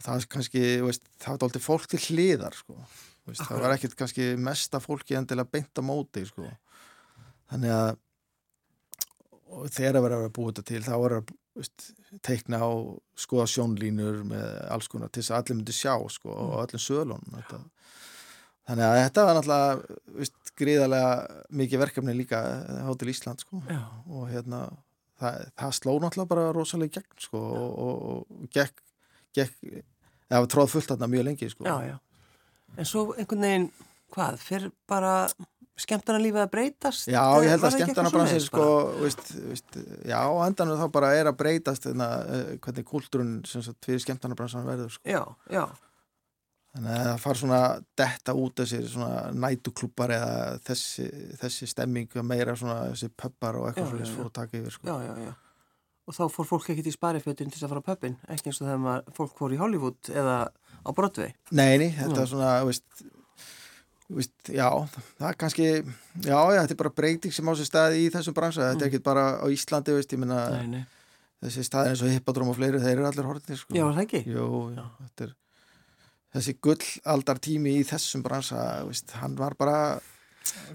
og 0.00 0.06
það 0.06 0.26
kannski 0.32 0.60
veist, 0.80 1.08
það 1.20 1.34
var 1.34 1.40
dálítið 1.42 1.64
fólk 1.66 1.88
til 1.92 2.00
hliðar 2.08 2.56
sko. 2.56 2.76
veist, 3.28 3.42
það 3.44 3.64
var 3.64 3.74
ekkert 3.74 3.96
kannski 3.98 4.28
mesta 4.40 4.80
fólki 4.80 5.18
endilega 5.18 5.52
beint 5.52 5.76
á 5.76 5.82
móti 5.84 6.24
sko. 6.28 6.48
þannig 7.52 7.74
að 7.74 7.90
þegar 9.74 9.98
að 9.98 10.06
vera 10.06 10.20
að 10.24 10.32
búa 10.38 10.52
þetta 10.52 10.66
til 10.70 10.82
þá 10.86 10.94
er 10.96 11.16
að 11.18 11.32
veist, 11.58 11.86
teikna 12.24 12.62
á 12.64 12.70
skoða 13.18 13.48
sjónlínur 13.50 14.22
með 14.30 14.48
alls 14.72 14.88
konar 14.88 15.12
til 15.12 15.22
þess 15.22 15.34
að 15.34 15.42
allir 15.42 15.60
myndi 15.60 15.76
sjá 15.76 15.94
sko, 16.08 16.32
og 16.32 16.76
sölunum 16.80 17.36
þetta. 17.36 17.60
þannig 18.70 18.86
að 18.86 19.00
þetta 19.02 19.26
var 19.26 19.40
náttúrulega 19.40 20.30
gríðarlega 20.60 21.12
mikið 21.60 21.82
verkefni 21.84 22.14
líka 22.16 22.40
Hótel 22.86 23.12
Ísland 23.12 23.44
sko. 23.44 23.60
og 24.08 24.30
hérna 24.32 24.68
það, 25.20 25.44
það 25.60 25.76
sló 25.76 25.94
náttúrulega 25.98 26.32
bara 26.32 26.52
rosalega 26.56 27.00
gegn 27.00 27.24
sko, 27.26 27.40
og, 27.40 27.78
og, 27.84 28.30
og 28.30 28.52
gekk, 28.54 28.80
gekk 29.36 29.58
það 30.30 30.44
var 30.44 30.50
tróð 30.54 30.74
fullt 30.74 30.92
þarna 30.92 31.10
mjög 31.14 31.28
lengi 31.28 31.50
sko. 31.52 31.66
já, 31.68 31.76
já. 31.90 31.96
En 32.78 32.86
svo 32.86 33.08
einhvern 33.18 33.46
veginn, 33.46 33.70
hvað, 34.14 34.42
fyrir 34.46 34.70
bara 34.88 35.14
skemmtana 35.80 36.20
lífið 36.22 36.44
að 36.44 36.50
breytast? 36.54 37.08
Já, 37.10 37.22
ég 37.42 37.50
held 37.54 37.66
að 37.66 37.76
skemmtana 37.76 38.12
svoleiðis 38.12 38.48
sko, 38.50 38.64
veist, 39.00 39.30
veist, 39.50 39.78
já, 40.06 40.18
á 40.20 40.30
endanum 40.46 40.80
þá 40.80 40.86
bara 40.94 41.12
er 41.18 41.30
að 41.30 41.38
breytast 41.40 41.86
þeirna, 41.88 42.08
hvernig 42.62 42.88
kúltúrun 42.88 43.38
sem 43.48 43.64
sagt 43.64 43.88
fyrir 43.88 44.02
skemmtana 44.04 44.38
bransan 44.38 44.68
verður 44.68 44.92
sko. 44.96 45.08
Já, 45.08 45.22
já, 45.50 45.64
Þannig 46.70 46.92
að 46.94 47.06
það 47.08 47.16
far 47.24 47.38
svona 47.40 47.60
detta 47.98 48.32
út 48.38 48.60
þessir 48.60 48.84
svona 48.86 49.22
nætuklúpar 49.34 50.12
eða 50.14 50.34
þessi, 50.68 51.06
þessi 51.40 51.66
stemming 51.66 52.12
meira 52.22 52.54
svona 52.58 52.84
þessi 52.92 53.08
pöppar 53.18 53.58
og 53.58 53.66
eitthvað 53.70 54.12
fór 54.12 54.28
að 54.28 54.36
taka 54.36 54.60
yfir 54.60 54.76
sko. 54.76 54.86
já, 54.86 55.08
já, 55.08 55.24
já. 55.24 55.32
Og 56.10 56.16
þá 56.16 56.24
fór 56.34 56.48
fólk 56.48 56.68
ekkert 56.72 56.88
í 56.90 56.92
sparifötun 56.94 57.52
til 57.54 57.60
að 57.62 57.70
fara 57.70 57.82
á 57.86 57.88
pöppin, 57.92 58.16
ekki 58.26 58.50
eins 58.50 58.58
og 58.58 58.66
þegar 58.66 58.82
maður, 58.82 59.10
fólk 59.14 59.34
fór 59.38 59.52
í 59.54 59.58
Hollywood 59.60 60.08
eða 60.10 60.36
á 60.50 60.90
Broadway. 60.96 61.34
Nei, 61.54 61.78
nei, 61.78 61.90
þetta 61.94 62.16
Já. 62.16 62.22
er 62.24 62.30
svona, 62.32 62.48
veist, 62.66 63.02
veist, 64.10 64.32
já, 64.50 64.66
það 65.20 65.26
er 65.28 65.36
kannski, 65.38 65.68
já, 66.24 66.34
já, 66.34 66.60
þetta 66.64 66.74
er 66.74 66.80
bara 66.80 66.92
breyting 66.98 67.36
sem 67.36 67.46
á 67.46 67.52
sér 67.54 67.68
staði 67.68 68.00
í 68.02 68.08
þessum 68.10 68.34
bransa, 68.34 68.72
þetta 68.72 68.86
er 68.86 68.90
ekki 68.90 69.02
bara 69.06 69.26
á 69.38 69.46
Íslandi, 69.54 69.94
veist, 69.94 70.14
ég 70.16 70.22
minna, 70.24 70.40
þessi 71.44 71.66
staði 71.68 71.92
eins 71.92 72.02
og 72.02 72.10
hippadróm 72.16 72.50
og 72.50 72.58
fleiri, 72.58 72.80
þeir 72.82 72.96
eru 72.96 73.06
allir 73.12 73.28
hortnir, 73.30 73.60
sko. 73.60 73.76
Já, 73.78 73.84
það 73.86 74.02
ekki? 74.08 74.22
Jú, 74.34 74.48
já, 74.74 74.82
þetta 75.04 75.28
er, 75.28 75.36
þessi 76.34 76.56
gullaldar 76.66 77.42
tími 77.46 77.76
í 77.78 77.86
þessum 77.86 78.24
bransa, 78.26 78.64
veist, 78.88 79.14
hann 79.22 79.38
var 79.38 79.54
bara 79.60 79.78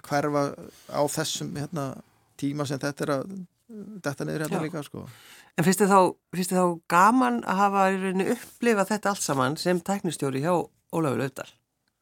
hverfa 0.05 0.47
á 0.95 1.01
þessum 1.11 1.51
hérna, 1.59 1.89
tíma 2.39 2.63
sem 2.69 2.79
þetta 2.79 3.03
er 3.03 3.13
að 3.17 3.35
detta 3.67 4.25
niður 4.25 4.45
hérna 4.45 4.61
Já. 4.61 4.63
líka 4.67 4.83
sko. 4.85 5.05
En 5.55 5.65
finnst 5.65 5.81
þið 5.81 5.91
þá, 5.91 5.99
þá 6.51 6.65
gaman 6.91 7.41
að 7.47 7.61
hafa 7.61 7.85
upplifað 8.35 8.89
þetta 8.93 9.13
allt 9.13 9.23
saman 9.23 9.59
sem 9.59 9.79
tæknistjóri 9.81 10.43
hjá 10.43 10.53
Ólafur 10.95 11.21
Laudal? 11.21 11.47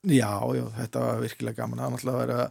Já, 0.03 0.31
já, 0.57 0.65
þetta 0.81 1.03
var 1.05 1.21
virkilega 1.23 1.61
gaman 1.61 1.79
það 1.79 1.85
var 1.85 1.93
náttúrulega 1.93 2.17
að 2.17 2.23
vera 2.25 2.47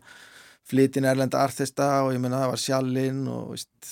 flytin 0.73 1.09
erlenda 1.11 1.43
artista 1.43 1.89
og 2.07 2.13
ég 2.15 2.23
meina 2.23 2.41
það 2.41 2.53
var 2.55 2.63
Sjallinn 2.63 3.25
og 3.29 3.51
veist, 3.53 3.91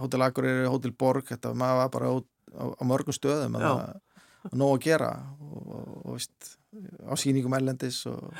Hotel 0.00 0.24
Akureyri, 0.24 0.68
Hotel 0.70 0.94
Borg 0.96 1.28
þetta 1.28 1.52
maður 1.52 1.82
var 1.82 1.90
bara 1.96 2.14
á, 2.14 2.14
á, 2.56 2.64
á 2.80 2.82
mörgum 2.88 3.16
stöðum 3.16 3.58
að 3.58 3.66
Já. 3.66 3.72
það 3.74 4.56
nóg 4.62 4.72
að 4.78 4.86
gera 4.86 5.10
og, 5.36 5.58
og, 5.60 5.92
og 6.06 6.16
veist, 6.16 6.54
á 7.04 7.14
sýningum 7.20 7.58
erlendis 7.58 8.00
og, 8.08 8.30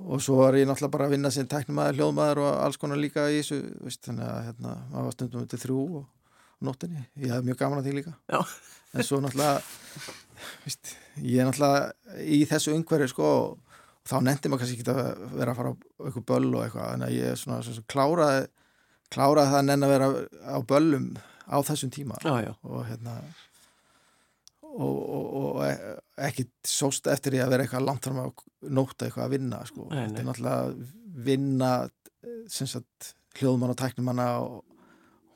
og 0.00 0.22
svo 0.24 0.38
var 0.40 0.56
ég 0.58 0.68
náttúrulega 0.68 0.94
bara 0.94 1.08
að 1.08 1.14
vinna 1.16 1.30
sem 1.34 1.48
tæknumæður, 1.50 1.98
hljóðmaður 1.98 2.42
og 2.44 2.50
alls 2.64 2.78
konar 2.80 3.00
líka 3.00 3.26
í 3.30 3.40
þessu 3.40 3.60
veist, 3.84 4.02
þannig 4.06 4.26
að 4.26 4.40
hérna, 4.48 4.74
maður 4.92 5.08
var 5.08 5.16
stundum 5.16 5.48
til 5.50 5.60
þrjú 5.64 5.80
og 6.00 6.06
nóttinni, 6.66 7.02
ég 7.20 7.34
hafði 7.34 7.48
mjög 7.50 7.58
gaman 7.62 7.80
að 7.80 7.88
því 7.88 7.96
líka 7.98 8.14
Já. 8.32 8.40
en 8.94 9.06
svo 9.06 9.20
náttúrulega 9.24 9.60
veist, 10.64 10.94
ég 11.20 11.42
er 11.42 11.50
náttúrulega 11.50 12.22
í 12.36 12.40
þessu 12.50 12.76
umhverju 12.76 13.10
sko 13.12 13.28
og 13.30 13.80
þá 14.10 14.16
nefndi 14.26 14.50
maður 14.50 14.64
kannski 14.64 14.78
ekki 14.80 14.94
að 14.94 15.36
vera 15.36 15.52
að 15.52 15.60
fara 15.60 15.72
á 15.72 15.76
eitthvað 16.06 16.26
böll 16.32 16.50
og 16.54 16.64
eitthvað, 16.64 16.94
en 16.96 17.06
ég 17.14 17.32
er 17.34 17.38
svona, 17.40 17.60
svona, 17.64 17.76
svona 17.78 17.92
kláraði, 17.94 18.46
kláraði 19.12 19.54
það 19.54 19.66
nenn 19.68 19.86
að 19.86 19.94
vera 19.94 20.10
á 20.48 20.58
böllum 20.72 21.10
á 21.50 21.56
þessum 21.66 21.92
tíma 21.94 22.18
Já, 22.24 22.32
já. 22.46 22.52
og 22.64 22.84
hérna 22.88 23.18
og, 24.70 24.96
og, 25.16 25.28
og 25.40 25.60
e- 25.66 26.26
ekki 26.28 26.46
sóst 26.66 27.08
eftir 27.10 27.34
því 27.34 27.42
að 27.44 27.54
vera 27.54 27.64
eitthvað 27.66 27.86
langt 27.88 28.06
fram 28.06 28.20
á 28.22 28.26
nótt 28.70 29.02
eitthvað 29.06 29.24
að 29.26 29.34
vinna 29.36 29.62
sko. 29.68 29.86
Nei, 29.90 30.02
þetta 30.04 30.12
nei. 30.12 30.20
er 30.20 30.28
náttúrulega 30.30 30.90
vinna 31.30 31.70
sem 32.52 32.68
sagt 32.68 33.14
hljóðmann 33.40 33.72
og 33.72 33.78
tæknumanna 33.80 34.26
og 34.44 34.58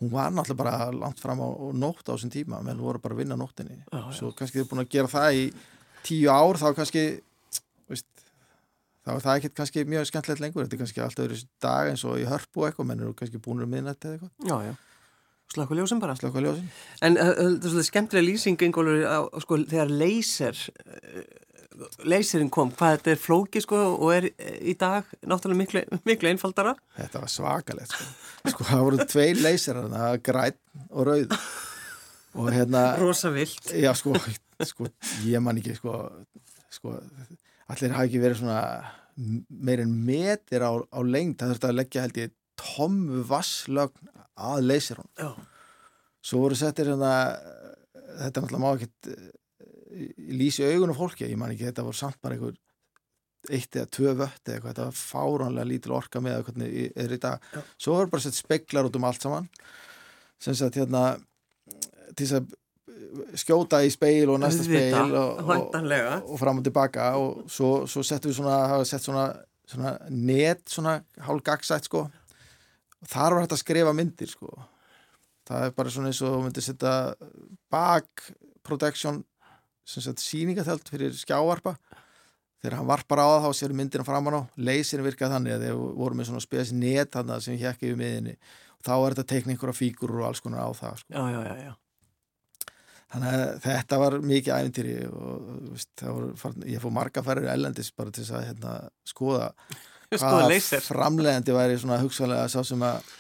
hún 0.01 0.11
var 0.13 0.33
náttúrulega 0.35 0.61
bara 0.61 0.91
langt 0.93 1.21
fram 1.23 1.41
á 1.41 1.49
nótt 1.73 2.05
á 2.11 2.13
þessum 2.15 2.33
tíma, 2.35 2.61
menn 2.65 2.83
voru 2.83 3.01
bara 3.03 3.17
að 3.17 3.23
vinna 3.25 3.39
nóttinni 3.41 3.79
Já, 3.81 4.01
já. 4.01 4.11
svo 4.19 4.33
kannski 4.37 4.61
þið 4.61 4.69
búin 4.73 4.85
að 4.85 4.91
gera 4.97 5.13
það 5.15 5.39
í 5.41 5.45
tíu 6.05 6.29
ár 6.33 6.61
þá 6.61 6.67
kannski 6.77 7.05
veist, 7.89 8.09
þá 9.05 9.13
er 9.15 9.23
það 9.25 9.39
ekkert 9.39 9.57
kannski 9.61 9.85
mjög 9.89 10.09
skemmtilegt 10.11 10.43
lengur, 10.45 10.67
þetta 10.67 10.77
er 10.77 10.83
kannski 10.85 11.05
alltaf 11.05 11.25
öðru 11.29 11.39
dag 11.65 11.93
eins 11.93 12.05
og 12.05 12.19
í 12.21 12.27
hörpu 12.29 12.67
eitthvað, 12.69 12.91
menn 12.91 13.05
eru 13.07 13.17
kannski 13.17 13.41
búin 13.41 13.65
um 13.65 13.73
minnætti 13.73 14.13
eitthvað, 14.13 14.35
Já, 14.45 14.57
já. 14.69 14.75
Slakku 15.53 15.77
ljósum 15.77 16.01
bara. 16.03 16.17
slökka 16.19 16.43
ljósin. 16.43 16.69
En 17.05 17.19
uh, 17.21 17.33
þetta 17.37 17.69
er 17.69 17.73
svolítið 17.73 17.89
skemmtilega 17.91 18.29
lýsing 18.31 18.65
á, 19.07 19.21
sko, 19.45 19.59
þegar 19.71 19.93
laser 19.93 20.57
uh, 20.57 21.25
laserinn 22.07 22.51
kom, 22.53 22.71
hvað 22.75 22.99
þetta 22.99 23.13
er 23.13 23.21
flóki 23.21 23.63
sko 23.63 23.81
og 23.95 24.11
er 24.15 24.29
í 24.63 24.75
dag 24.79 25.09
náttúrulega 25.27 25.61
miklu, 25.61 25.83
miklu 26.09 26.31
einfaldara. 26.31 26.75
Þetta 26.99 27.23
var 27.25 27.33
svakalegt 27.33 27.95
sko. 27.95 28.09
sko, 28.53 28.67
það 28.71 28.85
voru 28.89 29.07
tvei 29.11 29.29
leysirar 29.39 29.89
það 29.91 30.09
var 30.09 30.23
græn 30.29 30.59
og 30.91 31.09
rauð. 31.11 31.39
Og 32.35 32.51
hérna, 32.51 32.85
rosa 32.99 33.31
vilt. 33.35 33.71
Já 33.79 33.93
sko, 33.99 34.15
sko 34.63 34.89
ég 35.27 35.43
man 35.43 35.59
ekki 35.61 35.77
sko, 35.79 35.99
sko 36.73 36.97
allir 37.71 37.95
hafi 37.95 38.11
ekki 38.11 38.23
verið 38.23 38.43
svona 38.43 38.61
meir 39.15 39.85
en 39.85 39.93
metir 40.07 40.67
á, 40.67 40.75
á 40.75 41.01
lengd. 41.03 41.39
Það 41.41 41.55
þurfti 41.55 41.71
að 41.71 41.79
leggja 41.79 42.07
held 42.07 42.19
ég 42.23 42.35
tommu 42.59 43.23
vasslögn 43.29 44.14
að 44.35 44.67
leysirun 44.69 45.11
Já, 45.19 45.31
svo 46.25 46.45
voru 46.45 46.59
settir 46.59 46.91
hérna 46.91 47.15
þetta 48.19 48.29
er 48.29 48.45
náttúrulega 48.45 48.63
má 48.65 48.71
ekkert 48.75 49.11
lýsi 50.35 50.67
augunum 50.67 50.97
fólki, 50.99 51.29
ég 51.31 51.39
man 51.39 51.53
ekki 51.55 51.69
þetta 51.69 51.87
voru 51.87 51.99
samt 51.99 52.21
bara 52.23 52.37
einhver 52.37 52.59
eitt 53.53 53.77
eða 53.77 53.91
tvö 53.93 54.15
vött 54.17 54.49
eða 54.49 54.57
eitthvað, 54.57 54.71
þetta 54.71 54.87
var 54.89 54.99
fáránlega 54.99 55.69
lítil 55.69 55.95
orka 55.95 56.23
með 56.25 56.39
að 56.39 56.45
hvernig 56.49 56.77
er 56.97 57.17
Já. 57.21 57.63
svo 57.77 57.97
voru 57.99 58.13
bara 58.15 58.25
sett 58.25 58.39
speklar 58.39 58.89
út 58.89 58.97
um 58.97 59.09
allt 59.09 59.25
saman 59.25 59.49
sem 60.41 60.57
sagt 60.57 60.79
hérna 60.81 61.05
til 62.15 62.25
þess 62.25 62.39
að 62.41 62.53
skjóta 63.39 63.81
í 63.85 63.91
speil 63.93 64.33
og 64.33 64.41
næsta 64.43 64.65
speil 64.67 64.97
og, 64.97 65.43
og, 65.45 65.77
og 65.77 66.39
fram 66.41 66.61
og 66.61 66.67
tilbaka 66.67 67.13
og 67.21 67.45
svo, 67.53 67.85
svo 67.91 68.03
settum 68.07 68.33
við 68.33 68.39
svona, 68.41 68.59
svona, 68.99 69.27
svona 69.71 69.95
net, 70.11 70.65
svona 70.71 70.99
hálf 71.27 71.45
gagsætt 71.47 71.91
sko 71.91 72.07
og 73.05 73.11
þar 73.13 73.37
var 73.37 73.45
hægt 73.45 73.57
að 73.59 73.63
skrifa 73.63 73.93
myndir 73.97 74.31
sko 74.33 74.51
það 75.45 75.67
er 75.69 75.75
bara 75.77 75.93
svona 75.93 76.09
eins 76.11 76.23
og 76.25 76.33
þú 76.39 76.41
myndir 76.47 76.65
setja 76.65 76.95
bak 77.75 78.25
protection 78.65 79.21
sem 79.85 80.01
sagt 80.07 80.23
síningatheld 80.25 80.89
fyrir 80.89 81.13
skjávarpa 81.13 81.75
þegar 82.65 82.79
hann 82.79 82.89
varpar 82.89 83.21
á 83.21 83.27
það 83.29 83.43
þá 83.45 83.51
sér 83.61 83.75
myndina 83.77 84.07
framan 84.09 84.39
á 84.41 84.43
leysirinn 84.57 85.05
virkað 85.05 85.35
þannig 85.37 85.57
að 85.59 85.65
þeir 85.67 85.81
voru 86.01 86.17
með 86.17 86.31
svona 86.31 86.41
spes 86.47 86.73
net 86.73 87.13
þannig 87.13 87.45
sem 87.45 87.59
hjekki 87.61 87.91
við 87.93 87.99
miðinni 88.01 88.37
og 88.39 88.87
þá 88.89 88.93
er 88.97 89.13
þetta 89.19 89.25
að 89.27 89.33
teikna 89.35 89.53
einhverja 89.55 89.77
fígurur 89.83 90.23
og 90.23 90.29
alls 90.31 90.41
konar 90.45 90.65
á 90.65 90.71
það 90.73 91.03
sko. 91.03 91.13
já, 91.13 91.25
já, 91.35 91.41
já, 91.45 91.57
já. 91.69 91.75
þannig 93.13 93.35
að 93.37 93.53
þetta 93.67 93.99
var 94.01 94.17
mikið 94.33 94.55
æfintýri 94.57 94.95
og 95.13 95.51
veist, 95.75 96.05
farin- 96.41 96.67
ég 96.73 96.81
fór 96.87 96.97
marga 96.97 97.23
færir 97.27 97.51
ellendis 97.53 97.93
bara 97.93 98.15
til 98.17 98.25
að 98.31 98.49
hérna, 98.49 98.73
skoða 99.13 99.51
Laser 100.49 100.81
framlegandi 100.85 101.55
væri 101.57 101.79
svona 101.81 102.01
hugsalega 102.03 102.49
sá 102.53 102.61
sem 102.67 102.83
að 102.87 103.13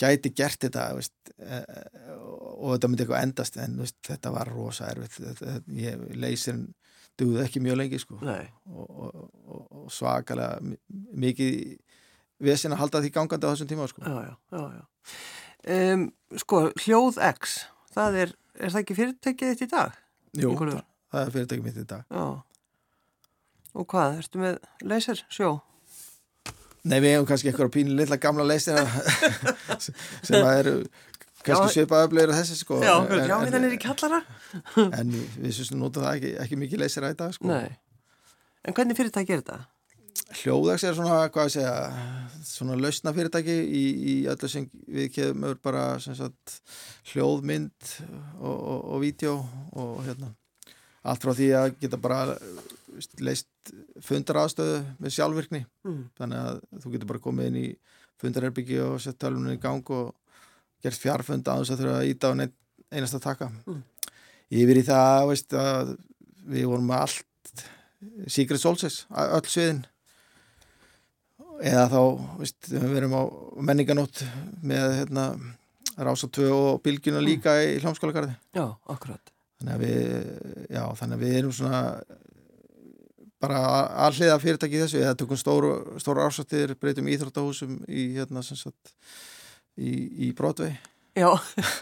gæti 0.00 0.30
gert 0.36 0.60
þetta 0.66 0.82
veist, 0.98 1.14
e, 1.40 1.56
e, 1.62 2.16
og 2.16 2.74
þetta 2.74 2.88
myndi 2.92 3.04
eitthvað 3.06 3.22
endast 3.24 3.56
en 3.62 3.78
veist, 3.80 3.96
þetta 4.04 4.32
var 4.34 4.50
rosa 4.52 4.90
erfitt 4.92 5.16
ég, 5.72 6.02
leysirinn 6.20 6.66
dugði 7.16 7.44
ekki 7.46 7.62
mjög 7.64 7.78
lengi 7.80 7.98
sko 8.02 8.18
og, 8.20 8.90
og, 8.90 9.30
og, 9.48 9.86
svakalega 9.90 10.58
mi- 10.60 10.76
mikið 11.24 11.78
vesinn 12.44 12.74
að 12.76 12.82
halda 12.82 13.00
því 13.00 13.12
gangandi 13.14 13.48
á 13.48 13.52
þessum 13.54 13.70
tíma 13.70 13.86
sko. 13.88 14.02
já, 14.04 14.36
já, 14.52 14.64
já. 14.76 14.84
Um, 15.66 16.02
Sko, 16.36 16.58
Hljóð 16.84 17.16
X 17.32 17.54
það 17.96 18.18
er, 18.20 18.34
er 18.60 18.70
það 18.74 18.82
ekki 18.82 18.94
fyrirtækið 18.98 19.54
þitt 19.54 19.64
í 19.64 19.70
dag? 19.72 19.96
Jú, 20.36 20.50
það, 20.60 20.82
það 21.14 21.22
er 21.24 21.32
fyrirtækið 21.38 21.64
mitt 21.64 21.80
í 21.80 21.86
dag 21.88 22.04
Já 22.12 22.26
Og 23.76 23.84
hvað, 23.92 24.20
ertu 24.22 24.40
með 24.40 24.60
laser 24.88 25.24
sjó? 25.32 25.50
Nei, 26.86 26.98
við 27.02 27.16
hefum 27.16 27.28
kannski 27.30 27.50
eitthvað 27.50 27.72
pínu 27.74 27.96
lilla 27.98 28.18
gamla 28.22 28.46
leysir 28.46 28.78
sem 30.26 30.38
að 30.38 30.58
eru 30.60 30.74
kannski 31.46 31.80
svipaða 31.80 32.08
öflegir 32.08 32.32
að 32.32 32.40
þessi 32.40 32.58
sko. 32.60 32.80
Já, 32.82 32.94
en, 33.02 33.22
já, 33.26 33.36
þannig 33.46 33.68
er 33.68 33.76
í 33.76 33.80
kallara 33.82 34.20
en 34.86 35.14
við 35.14 35.56
synsum 35.56 35.82
nota 35.82 36.04
það 36.04 36.18
ekki, 36.18 36.34
ekki 36.44 36.60
mikið 36.62 36.84
leysir 36.84 37.06
að 37.06 37.16
í 37.16 37.18
dag 37.22 37.34
sko. 37.36 37.50
Nei. 37.50 37.74
En 38.66 38.76
hvernig 38.76 38.98
fyrirtæki 38.98 39.36
er 39.36 39.42
þetta? 39.42 39.58
Hljóðags 40.40 40.82
er 40.88 40.96
svona, 40.96 41.18
hvað 41.30 41.46
ég 41.46 41.54
segja 41.54 41.74
svona 42.48 42.78
lausna 42.80 43.12
fyrirtæki 43.14 43.54
í, 43.62 43.84
í 43.94 44.14
öllu 44.32 44.50
sem 44.50 44.66
við 44.90 45.12
kemur 45.14 45.58
bara 45.62 45.84
sem 46.02 46.16
sagt, 46.18 46.58
hljóðmynd 47.12 47.92
og, 48.40 48.56
og, 48.56 48.80
og 48.94 49.04
vídeo 49.04 49.36
og 49.76 50.00
hérna 50.06 50.32
allt 51.10 51.24
frá 51.24 51.32
því 51.36 51.48
að 51.58 51.68
geta 51.82 51.98
bara 52.00 52.20
veist, 52.96 53.16
leist 53.20 53.72
fundaraðstöðu 54.04 54.78
með 55.02 55.14
sjálfvirkni. 55.16 55.62
Mm. 55.86 56.04
þannig 56.18 56.44
að 56.44 56.60
þú 56.82 56.92
getur 56.94 57.10
bara 57.12 57.24
komið 57.26 57.50
inn 57.50 57.58
í 57.60 57.66
fundarherbyggi 58.22 58.78
og 58.84 59.00
sett 59.04 59.18
tölunum 59.20 59.54
í 59.54 59.60
gang 59.60 59.92
og 59.92 60.14
gert 60.84 61.00
fjarfund 61.00 61.48
að 61.48 61.64
þess 61.64 61.74
að 61.74 61.82
þurfa 61.82 61.98
að 61.98 62.10
íta 62.12 62.30
á 62.30 62.34
einasta 62.96 63.20
taka. 63.22 63.50
Mm. 63.66 63.82
yfir 64.62 64.80
í 64.80 64.86
það 64.86 65.26
veist, 65.32 65.58
við 66.46 66.70
vorum 66.70 66.88
með 66.90 67.04
allt 67.04 67.64
Secret 68.30 68.62
Solstice, 68.62 69.06
öll 69.10 69.46
sviðin. 69.50 69.84
Eða 71.64 71.86
þá 71.90 72.00
veist, 72.40 72.68
við 72.68 72.98
erum 73.00 73.16
á 73.16 73.22
menninganótt 73.64 74.20
með 74.62 74.98
hérna, 75.00 75.30
Rása 75.96 76.28
2 76.28 76.50
og 76.52 76.82
Bylgjuna 76.84 77.22
líka 77.24 77.56
í 77.64 77.78
hljómskólagarði 77.80 78.34
Já, 78.52 78.66
akkurat 78.92 79.35
þannig 79.60 79.74
að 79.74 79.84
við, 79.84 80.00
já, 80.76 80.82
þannig 81.00 81.16
að 81.18 81.24
við 81.24 81.36
erum 81.40 81.54
svona 81.56 81.82
bara 83.42 83.60
alliða 84.06 84.38
fyrirtæki 84.42 84.80
þessu. 84.82 85.00
Eða 85.04 85.16
tökum 85.20 85.40
stóru, 85.40 85.72
stóru 86.02 86.24
ásattir, 86.24 86.74
breytum 86.80 87.08
íþróttahúsum 87.12 87.78
í 87.88 88.08
hérna 88.16 88.42
sem 88.46 88.58
sagt 88.60 88.94
í, 89.76 89.92
í 90.28 90.30
Broadway. 90.36 90.76
Já, 91.16 91.30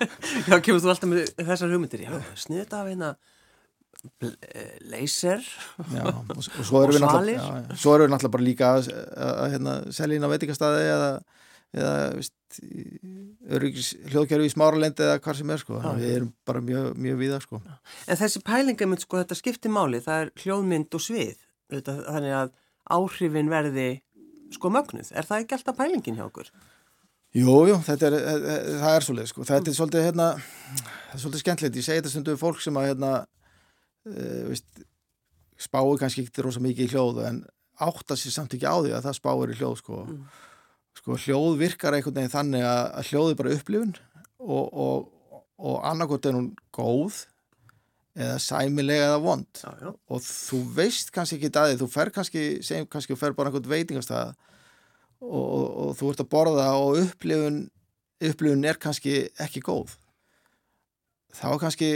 já, 0.50 0.58
kemur 0.62 0.82
þú 0.82 0.90
alltaf 0.92 1.10
með 1.10 1.30
þessar 1.40 1.72
hugmyndir? 1.74 2.04
Já, 2.06 2.18
sniðt 2.38 2.74
af 2.78 2.90
hérna 2.90 3.08
eh, 4.22 4.74
laser. 4.92 5.42
Já, 5.94 6.04
og, 6.10 6.34
og 6.36 6.44
Og 6.44 6.90
við 6.92 7.00
svalir. 7.00 7.40
svo 7.74 7.96
erum 7.96 8.06
við 8.06 8.12
náttúrulega 8.14 8.34
bara 8.36 8.46
líka 8.46 8.74
að, 8.76 8.90
að, 8.94 9.32
að 9.34 9.54
hérna, 9.56 9.74
selja 9.96 10.18
inn 10.20 10.26
á 10.26 10.32
veitingastæði 10.34 10.84
eða, 10.92 11.08
eða 11.74 12.22
hljóðkerfi 13.44 14.46
í 14.46 14.52
smáralendi 14.52 15.04
eða 15.04 15.20
hvað 15.24 15.40
sem 15.40 15.50
er 15.50 15.62
sko, 15.62 15.78
já. 15.82 15.88
við 15.98 16.12
erum 16.18 16.30
bara 16.46 16.62
mjög, 16.64 16.90
mjög 17.06 17.18
víða 17.20 17.40
sko 17.42 17.60
En 17.60 18.20
þessi 18.20 18.42
pælingamund, 18.46 19.02
sko, 19.02 19.18
þetta 19.22 19.38
skiptir 19.38 19.74
máli, 19.74 20.00
það 20.04 20.26
er 20.26 20.30
hljóðmynd 20.44 20.94
og 20.94 21.02
svið, 21.02 21.42
þetta, 21.74 21.96
þannig 22.06 22.36
að 22.38 22.54
áhrifin 22.94 23.50
verði, 23.50 23.88
sko, 24.54 24.70
mögnuð. 24.72 25.10
Er 25.16 25.26
það 25.26 25.44
ekki 25.44 25.56
alltaf 25.58 25.78
pælingin 25.78 26.18
hjá 26.20 26.26
okkur? 26.28 26.50
Jú, 27.34 27.54
jú, 27.66 27.76
þetta 27.82 28.06
er, 28.06 28.14
eh, 28.14 28.34
eh, 28.54 28.66
það 28.78 28.96
er 28.96 29.04
svolítið 29.08 29.30
sko. 29.32 29.44
þetta 29.48 29.70
er 29.70 29.76
svolítið, 29.78 30.04
hérna, 30.06 30.26
það 30.38 31.14
er 31.16 31.22
svolítið 31.22 31.42
skemmtilegt 31.42 31.78
ég 31.80 31.86
segi 31.86 32.00
þetta 32.00 32.12
stundu 32.12 32.36
fólk 32.38 32.60
sem 32.62 32.78
að 32.78 32.86
hérna, 32.92 33.10
uh, 34.06 34.42
veist, 34.52 34.84
spáir 35.58 35.98
kannski 35.98 36.22
ekki 36.22 36.44
rosa 36.46 36.62
mikið 36.62 36.86
í 36.86 36.92
hljóð 36.92 37.18
en 37.26 37.40
átta 37.82 38.14
sér 38.14 38.36
samt 38.36 38.54
ekki 38.54 38.70
á 38.70 38.78
því 38.78 38.92
að 38.94 39.08
það 39.08 39.18
spáir 39.18 39.50
í 39.50 39.58
hljóð 39.58 39.76
sko. 39.82 40.04
Mm. 40.06 40.28
Sko 40.98 41.18
hljóð 41.20 41.58
virkar 41.60 41.96
einhvern 41.96 42.16
veginn 42.20 42.32
þannig 42.32 42.64
að, 42.68 42.98
hljóð 43.10 43.30
er 43.30 43.38
bara 43.40 43.54
upplifun 43.58 43.94
og, 44.38 44.66
og, 44.72 45.40
og 45.58 45.78
annarkot 45.90 46.26
er 46.28 46.36
hún 46.38 46.50
góð 46.74 47.24
eða 48.14 48.38
sæmilega 48.38 49.10
eða 49.10 49.20
vond. 49.24 49.48
Já, 49.58 49.70
já, 49.82 49.90
og 49.90 50.22
þú 50.22 50.60
veist 50.76 51.10
kannski 51.14 51.40
ekki 51.40 51.50
að 51.50 51.70
því, 51.72 51.78
þú 51.80 51.88
fer 51.90 52.10
kannski, 52.14 52.42
segjum 52.62 52.90
kannski, 52.90 53.14
þú 53.14 53.20
fer 53.20 53.36
bara 53.36 53.50
einhvern 53.50 53.70
veitingastæða 53.72 54.34
og, 55.24 55.44
og, 55.44 55.64
og 55.84 55.94
þú 55.98 56.10
ert 56.12 56.22
að 56.22 56.30
borða 56.36 56.68
og 56.78 57.00
upplifun, 57.02 57.60
upplifun 58.30 58.68
er 58.70 58.78
kannski 58.80 59.16
ekki 59.42 59.64
góð. 59.66 59.96
Þá 61.34 61.48
kannski, 61.64 61.90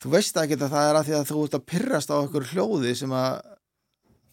þú 0.00 0.14
veist 0.14 0.38
ekki 0.40 0.56
að 0.56 0.72
það 0.72 0.88
er 0.88 1.00
að 1.00 1.08
því 1.08 1.18
að 1.18 1.26
þú 1.32 1.42
ert 1.44 1.58
að 1.58 1.66
pyrrast 1.74 2.14
á 2.14 2.16
einhver 2.16 2.48
hljóði 2.54 2.94
sem 3.02 3.12
að 3.12 3.42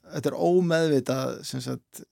þetta 0.10 0.32
er 0.32 0.40
ómeðvitað 0.40 1.36
sem 1.52 1.64
sagt, 1.64 2.04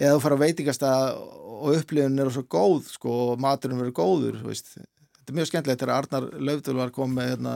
eða 0.00 0.16
þú 0.16 0.24
fara 0.24 0.38
að 0.38 0.44
veitingastæða 0.44 1.06
og 1.54 1.78
upplifun 1.78 2.20
er 2.20 2.32
svo 2.34 2.44
góð 2.50 2.90
sko, 2.92 3.14
og 3.30 3.40
maturinn 3.42 3.80
verður 3.80 3.96
góður 4.00 4.42
veist. 4.44 4.74
þetta 4.74 5.32
er 5.32 5.38
mjög 5.38 5.50
skemmtilegt 5.50 5.82
þegar 5.84 5.96
Arnar 5.96 6.28
Löfdul 6.50 6.76
var 6.80 6.94
komið 6.94 7.30
hérna 7.34 7.54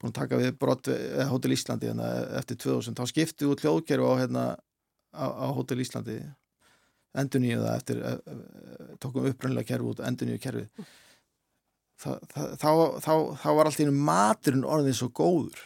búin 0.00 0.14
að 0.14 0.16
taka 0.16 0.40
við 0.40 0.56
brott 0.56 0.88
eða 0.88 1.28
Hótel 1.28 1.54
Íslandi 1.54 1.90
hérna, 1.90 2.08
eftir 2.40 2.58
2000, 2.64 2.96
þá 2.96 3.10
skipti 3.10 3.48
út 3.48 3.60
hljóðkerfi 3.60 4.08
á, 4.08 4.14
hérna, 4.22 4.44
á, 5.12 5.26
á 5.28 5.46
Hótel 5.52 5.82
Íslandi. 5.84 6.16
Endur 7.20 7.42
nýju 7.42 7.60
það 7.60 7.76
eftir 7.76 8.00
e, 8.06 8.10
e, 8.16 8.34
tókum 9.02 9.24
upprænlega 9.28 9.72
kerfi 9.72 9.88
út 9.90 10.02
endur 10.06 10.28
nýju 10.30 10.42
kerfi 10.44 10.66
Þa, 12.00 12.14
það, 12.32 12.52
þá, 12.56 12.70
þá, 13.04 13.14
þá 13.42 13.48
var 13.58 13.68
allt 13.68 13.80
í 13.82 13.84
einu 13.84 14.04
maturinn 14.06 14.62
orðin 14.64 14.94
svo 14.96 15.10
góður. 15.12 15.58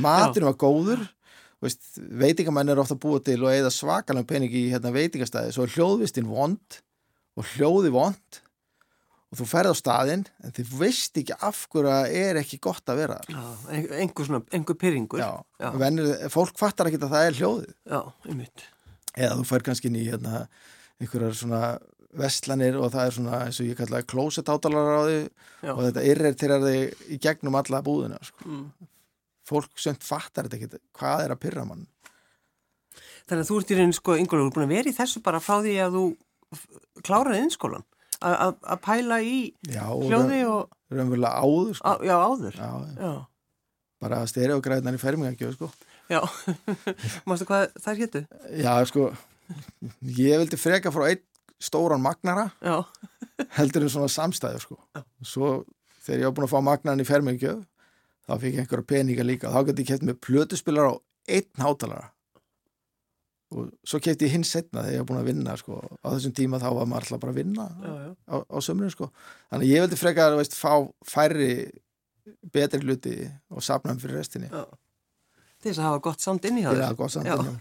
Maturinn 0.00 0.48
var 0.48 0.56
góður 0.56 1.02
veitingamenn 1.62 2.72
er 2.72 2.80
ofta 2.82 2.96
búið 2.98 3.24
til 3.30 3.40
og 3.44 3.52
eða 3.54 3.70
svakalega 3.72 4.26
pening 4.32 4.50
í 4.58 4.64
hérna, 4.72 4.90
veitingastæði 4.94 5.52
svo 5.54 5.66
er 5.68 5.74
hljóðvistin 5.76 6.26
vond 6.30 6.80
og 7.38 7.46
hljóði 7.54 7.92
vond 7.94 8.40
og 9.32 9.38
þú 9.40 9.46
ferð 9.48 9.72
á 9.72 9.76
staðinn 9.78 10.24
en 10.44 10.52
þið 10.52 10.72
veist 10.80 11.16
ekki 11.22 11.36
af 11.40 11.62
hverju 11.72 11.92
að 11.94 12.16
er 12.18 12.40
ekki 12.42 12.58
gott 12.66 12.90
að 12.92 12.98
vera 13.04 13.20
já, 13.30 13.40
ein- 13.72 13.88
einhver 14.02 14.26
svona, 14.28 14.42
einhver 14.52 14.76
pyrringur. 14.76 15.22
já, 15.22 15.30
já, 15.62 15.70
Venir, 15.80 16.10
fólk 16.34 16.58
fattar 16.60 16.90
ekki 16.90 17.00
að 17.00 17.14
það 17.14 17.26
er 17.30 17.38
hljóðið 17.40 17.72
já, 17.94 18.00
einmitt. 18.28 18.66
eða 19.16 19.38
þú 19.40 19.46
fer 19.54 19.64
kannski 19.70 19.88
inn 19.88 19.96
í 20.02 20.04
hérna, 20.10 20.46
einhverjar 21.00 21.38
svona 21.38 21.62
vestlanir 22.12 22.76
og 22.76 22.90
það 22.92 23.06
er 23.08 23.14
svona 23.16 23.38
eins 23.46 23.60
og 23.62 23.70
ég 23.70 23.78
kallaði 23.78 24.04
klósetátalar 24.12 24.90
á 24.92 25.02
því 25.08 25.16
Já. 25.62 25.70
og 25.72 25.80
þetta 25.86 26.02
yrrir 26.10 26.34
til 26.36 26.50
að 26.52 26.66
þið 26.68 27.06
í 27.08 27.18
gegnum 27.24 27.54
alla 27.56 27.80
búðina 27.86 28.18
sko. 28.26 28.44
Mm. 28.44 28.66
Fólk 29.48 29.72
sönd 29.80 30.02
fattar 30.06 30.48
þetta 30.48 30.58
ekki 30.60 30.82
hvað 30.98 31.24
er 31.26 31.34
að 31.36 31.40
pyrra 31.46 31.64
mann 31.68 31.86
Þannig 33.26 33.44
að 33.44 33.48
þú 33.48 33.56
ert 33.62 33.70
í 33.72 33.76
rauninni 33.78 33.96
sko, 33.96 34.14
Ingólfur, 34.20 34.50
búin 34.52 34.64
að 34.66 34.72
vera 34.74 34.90
í 34.90 34.94
þessu 34.96 35.20
bara 35.24 35.38
frá 35.40 35.54
því 35.64 35.72
að 35.80 35.94
þú 35.96 36.02
kláraði 37.06 37.38
innskólan. 37.46 37.84
Að- 38.20 38.34
Að 38.44 38.56
að 38.74 38.80
pæla 38.84 39.16
í 39.24 39.36
já, 39.72 39.84
og 39.88 40.02
hljóði 40.10 40.40
og, 40.50 40.74
raunverulega 40.92 41.40
áður 41.42 41.74
sko. 41.78 41.86
á, 41.88 41.92
já, 42.04 42.16
áður. 42.18 42.58
já, 42.58 42.70
Já, 43.00 43.12
bara 44.02 44.18
stereogræðnar 44.26 44.98
í 44.98 45.00
fermingagjöf 45.00 45.54
sko. 45.56 45.70
já. 46.12 46.20
Mástu 47.26 47.46
hvað 47.48 47.72
þær 47.82 48.02
hétu? 48.02 48.22
já 48.60 48.74
sko 48.90 49.08
ég 50.18 50.38
vildi 50.42 50.58
freka 50.60 50.92
frá 50.94 51.08
einn 51.08 51.22
stóran 51.62 52.02
magnara 52.02 52.50
heldur 53.56 53.86
en 53.86 53.90
svona 53.96 54.10
samstæðu 54.12 54.60
sko. 54.66 54.78
svo 55.24 55.64
þegar 56.04 56.20
ég 56.20 56.28
var 56.28 56.36
búin 56.36 56.46
að 56.50 56.54
fá 56.54 56.60
magnaran 56.68 57.00
í 57.02 57.08
fermingagjöf 57.08 57.64
þá 58.26 58.34
fikk 58.38 58.56
ég 58.56 58.64
einhverja 58.64 58.88
peninga 58.94 59.26
líka 59.26 59.52
þá 59.52 59.60
gæti 59.68 59.84
ég 59.84 59.92
kæft 59.92 60.08
með 60.08 60.20
plötuspilar 60.26 60.90
á 60.90 60.94
einn 61.36 61.64
hátalara 61.64 62.10
og 63.52 63.72
svo 63.84 64.00
kæfti 64.02 64.28
ég 64.28 64.36
hinn 64.36 64.46
setna 64.48 64.84
þegar 64.84 64.94
ég 64.96 65.02
var 65.02 65.08
búin 65.10 65.22
að 65.22 65.30
vinna 65.30 65.56
sko. 65.60 65.80
á 66.00 66.06
þessum 66.14 66.36
tíma 66.36 66.60
þá 66.62 66.68
var 66.72 66.88
maður 66.88 67.06
alltaf 67.06 67.22
bara 67.24 67.34
að 67.34 67.40
vinna 67.42 67.66
já, 67.68 67.92
já. 67.92 68.12
á, 68.32 68.36
á 68.48 68.58
sömurinn 68.64 68.94
sko. 68.94 69.10
þannig 69.50 69.66
að 69.66 69.72
ég 69.72 69.84
vildi 69.84 70.00
freka 70.00 70.28
að 70.28 70.38
veist, 70.40 70.56
fá 70.56 70.72
færri 71.04 71.52
betri 72.54 72.80
hluti 72.82 73.16
og 73.52 73.64
safna 73.64 73.92
hann 73.92 74.02
fyrir 74.02 74.22
restinni 74.22 74.48
já. 74.52 74.64
Til 75.62 75.70
þess 75.70 75.78
að 75.78 75.86
hafa 75.86 76.02
gott 76.02 76.22
samt 76.24 76.46
inn 76.48 76.58
í 76.58 76.64
til 76.64 76.74
það. 76.74 76.88
að 76.88 76.96
gott 76.98 77.12
samt 77.14 77.28
inn. 77.30 77.58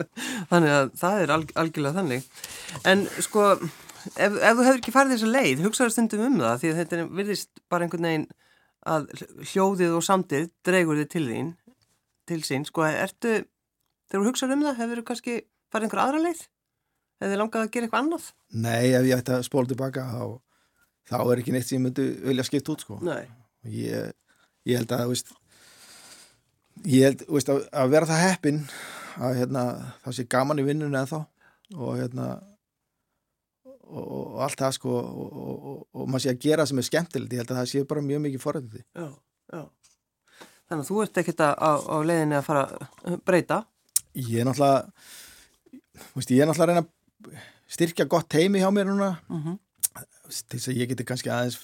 Þannig 0.50 0.72
að 0.74 0.88
það 0.98 1.20
er 1.22 1.32
alg 1.36 1.52
algjörlega 1.62 1.98
þannig. 2.00 2.24
En 2.90 3.04
sko, 3.22 3.44
ef, 3.54 4.32
ef 4.34 4.56
þú 4.58 4.64
hefur 4.66 4.80
ekki 4.80 4.94
farið 4.94 5.14
þessa 5.14 5.28
leið, 5.30 5.62
hugsaður 5.62 5.94
stundum 5.94 6.24
um 6.26 6.40
það, 6.42 6.56
því 6.62 6.72
að 6.72 6.80
þetta 6.80 7.04
virðist 7.20 7.62
bara 7.70 7.86
einhvern 7.86 8.08
veginn 8.08 8.26
að 8.84 9.06
hljóðið 9.50 9.96
og 9.98 10.04
samtið 10.04 10.48
dreigur 10.66 10.98
þið 11.00 11.10
til 11.14 11.24
þín, 11.28 11.50
til 12.28 12.40
sín, 12.44 12.66
sko, 12.68 12.84
ertu, 12.88 13.36
þegar 14.08 14.24
þú 14.24 14.30
hugsaður 14.30 14.56
um 14.56 14.64
það, 14.66 14.80
hefur 14.80 15.00
þú 15.00 15.06
kannski 15.10 15.36
farið 15.72 15.88
einhver 15.88 16.02
aðra 16.04 16.24
leið? 16.24 16.42
Hefur 17.20 17.32
þið 17.32 17.40
langað 17.40 17.64
að 17.64 17.70
gera 17.74 17.88
eitthvað 17.88 18.04
annað? 18.04 18.26
Nei, 18.64 18.84
ef 18.90 19.08
ég 19.08 19.22
ætti 19.22 19.36
að 19.36 19.46
spóla 19.48 19.70
tilbaka 19.70 20.06
þá, 20.10 20.24
þá 21.10 21.16
er 21.22 21.42
ekki 21.42 21.54
neitt 21.54 21.68
sem 21.68 21.78
ég 21.78 21.84
myndi 21.86 22.08
vilja 22.24 22.46
skipta 22.48 22.74
út 22.74 22.84
sko. 22.84 22.98
Nei. 23.04 23.24
ég, 23.72 24.12
ég 24.68 24.80
held 24.80 24.96
að 24.96 25.12
veist, 25.12 25.32
ég 26.84 27.08
held 27.08 27.24
veist, 27.28 27.52
að, 27.52 27.64
að 27.72 27.94
vera 27.94 28.10
það 28.10 28.24
heppin 28.28 28.64
að 29.24 29.38
hérna, 29.40 29.64
það 30.04 30.18
sé 30.18 30.26
gaman 30.34 30.60
í 30.60 30.66
vinnunni 30.66 31.00
eða 31.00 31.12
þá 31.12 31.80
og 31.80 31.96
hérna 31.98 32.28
og, 33.86 34.04
og 34.14 34.42
allt 34.46 34.60
það 34.60 34.76
sko 34.78 34.94
og, 34.98 35.22
og, 35.24 35.54
og, 35.72 35.78
og 35.92 36.08
maður 36.08 36.24
sé 36.26 36.34
að 36.34 36.42
gera 36.46 36.66
sem 36.70 36.80
er 36.80 36.88
skemmtilegt 36.88 37.34
ég 37.36 37.42
held 37.42 37.52
að 37.54 37.60
það 37.60 37.70
sé 37.72 37.84
bara 37.90 38.04
mjög 38.08 38.24
mikið 38.26 38.44
forrættið 38.44 38.82
Já, 38.84 39.08
já. 39.54 39.62
Þannig 40.64 40.80
að 40.80 40.88
þú 40.88 41.02
ert 41.04 41.20
ekkert 41.20 41.44
á, 41.44 41.50
á 41.76 41.96
leiðinni 42.08 42.38
að 42.38 42.46
fara 42.46 42.64
að 43.04 43.18
breyta. 43.28 43.60
ég 44.16 44.40
er 44.40 44.48
náttúrulega 44.48 44.80
veist, 46.14 46.30
ég 46.32 46.40
er 46.40 46.48
náttúrulega 46.48 46.64
að 46.64 46.70
reyna 46.72 46.84
að 46.84 47.42
styrkja 47.74 48.08
gott 48.10 48.36
heimi 48.38 48.62
hjá 48.62 48.70
mér 48.72 48.88
núna. 48.90 49.14
Mm 49.28 49.60
til 50.24 50.58
þess 50.58 50.70
að 50.72 50.78
ég 50.80 50.88
geti 50.90 51.04
kannski 51.04 51.30
aðeins 51.32 51.58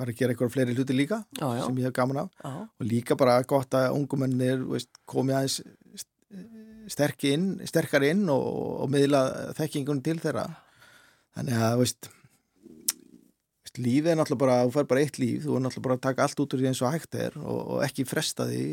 fara 0.00 0.12
að 0.12 0.18
gera 0.18 0.34
eitthvað 0.34 0.52
fleiri 0.54 0.74
hluti 0.74 0.96
líka 0.96 1.20
Já, 1.38 1.46
já, 1.54 1.62
sem 1.66 1.76
ég 1.78 1.86
hef 1.86 1.94
gaman 1.96 2.22
af. 2.24 2.30
Já, 2.42 2.50
og 2.66 2.88
líka 2.88 3.16
bara 3.20 3.36
gott 3.48 3.76
að 3.78 3.94
ungumennir 3.94 4.64
komi 5.08 5.36
aðeins 5.36 5.60
sterk 6.90 7.24
inn, 7.30 7.52
sterkar 7.68 8.04
inn 8.08 8.24
og, 8.32 8.46
og 8.84 8.90
miðla 8.90 9.22
þekkingun 9.58 10.02
til 10.02 10.18
þeirra 10.22 10.48
þannig 11.36 11.64
að 11.66 11.76
veist, 11.80 12.10
veist, 13.64 13.80
lífið 13.80 14.12
er 14.12 14.20
náttúrulega 14.20 14.44
bara 14.44 14.56
þú 14.64 14.72
fær 14.76 14.88
bara 14.92 15.04
eitt 15.04 15.20
líf, 15.22 15.44
þú 15.44 15.56
er 15.56 15.64
náttúrulega 15.66 15.86
bara 15.88 15.98
að 15.98 16.06
taka 16.08 16.26
allt 16.26 16.42
út 16.44 16.56
úr 16.56 16.62
því 16.62 16.70
eins 16.70 16.82
og 16.82 16.94
hægt 16.94 17.20
er 17.20 17.36
og, 17.40 17.60
og 17.76 17.84
ekki 17.86 18.06
fresta 18.08 18.48
því 18.50 18.64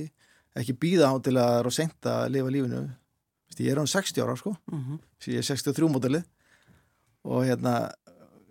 ekki 0.58 0.78
býða 0.82 1.12
á 1.14 1.16
til 1.22 1.36
að 1.38 1.70
sent 1.76 2.10
að 2.10 2.32
lifa 2.34 2.54
lífinu 2.54 2.82
veist, 2.88 3.62
ég 3.62 3.72
er 3.74 3.82
án 3.82 3.90
60 3.90 4.26
ára 4.26 4.38
sko. 4.40 4.56
Mm 4.72 5.00
ég 5.28 5.42
er 5.42 5.48
63 5.48 5.90
mótilið 5.92 6.26
og 7.28 7.44
hérna 7.44 7.92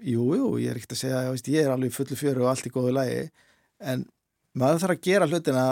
jú, 0.03 0.35
jú, 0.37 0.49
ég 0.61 0.71
er 0.71 0.77
ekkert 0.77 0.97
að 0.97 1.03
segja 1.03 1.31
veist, 1.31 1.49
ég 1.49 1.65
er 1.65 1.73
alveg 1.73 1.95
fullu 1.95 2.17
fjöru 2.19 2.45
og 2.45 2.51
allt 2.51 2.67
í 2.67 2.73
góðu 2.75 2.93
lægi 2.97 3.31
en 3.81 4.05
maður 4.53 4.83
þarf 4.83 4.97
að 4.97 5.05
gera 5.07 5.29
hlutina 5.31 5.65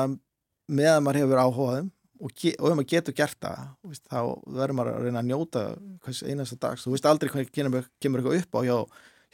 með 0.68 0.90
að 0.92 1.03
maður 1.05 1.20
hefur 1.20 1.42
áhugaðum 1.42 1.90
og, 2.25 2.33
og 2.33 2.69
ef 2.71 2.77
maður 2.79 2.91
getur 2.95 3.17
gert 3.17 3.39
það 3.45 3.65
veist, 3.91 4.05
þá 4.09 4.21
verður 4.59 4.77
maður 4.79 4.95
að 4.95 5.09
reyna 5.09 5.23
að 5.23 5.31
njóta 5.31 5.65
hvers 6.05 6.23
einasta 6.25 6.59
dags, 6.63 6.85
þú 6.87 6.95
veist 6.95 7.09
aldrei 7.11 7.31
hvað 7.33 7.51
kemur, 7.53 7.89
kemur 8.01 8.23
eitthvað 8.23 8.39
upp 8.41 8.59
á 8.59 8.61
hjá, 8.65 8.77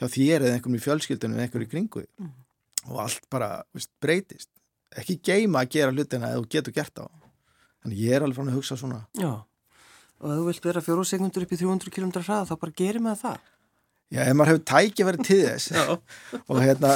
hjá 0.01 0.07
þér 0.17 0.47
eða 0.47 0.57
einhverjum 0.57 0.79
í 0.79 0.85
fjölskyldunum 0.87 1.39
eða 1.39 1.47
einhverjum 1.47 1.69
í 1.69 1.75
kringu. 1.75 2.07
Mhm. 2.21 2.33
og 2.91 2.97
allt 3.05 3.27
bara 3.29 3.49
veist, 3.77 3.91
breytist 4.01 4.49
ekki 4.97 5.19
geima 5.23 5.61
að 5.61 5.75
gera 5.77 5.93
hlutina 5.93 6.31
ef 6.33 6.41
þú 6.41 6.47
getur 6.55 6.75
gert 6.75 6.95
það 6.97 7.11
þannig 7.85 7.99
ég 8.01 8.15
er 8.17 8.25
alveg 8.25 8.39
fann 8.41 8.51
að 8.51 8.57
hugsa 8.59 8.77
svona 8.81 9.03
já. 9.21 9.33
Og 10.21 10.31
ef 10.31 10.39
þú 10.39 10.47
vilt 10.51 10.67
vera 10.69 10.83
fjóru 10.85 11.05
sekundur 11.09 11.45
upp 11.47 11.53
í 11.53 11.59
300 11.61 11.93
km 11.95 12.11
hraða, 12.21 12.49
þá 12.51 12.57
bara 12.61 12.77
gerir 12.77 13.01
maður 13.01 13.21
það. 13.23 13.37
Já, 14.11 14.21
ef 14.27 14.35
maður 14.37 14.51
hefur 14.51 14.65
tæki 14.69 15.07
verið 15.07 15.29
til 15.29 15.39
þess 15.47 15.71
og 16.51 16.59
hérna 16.61 16.91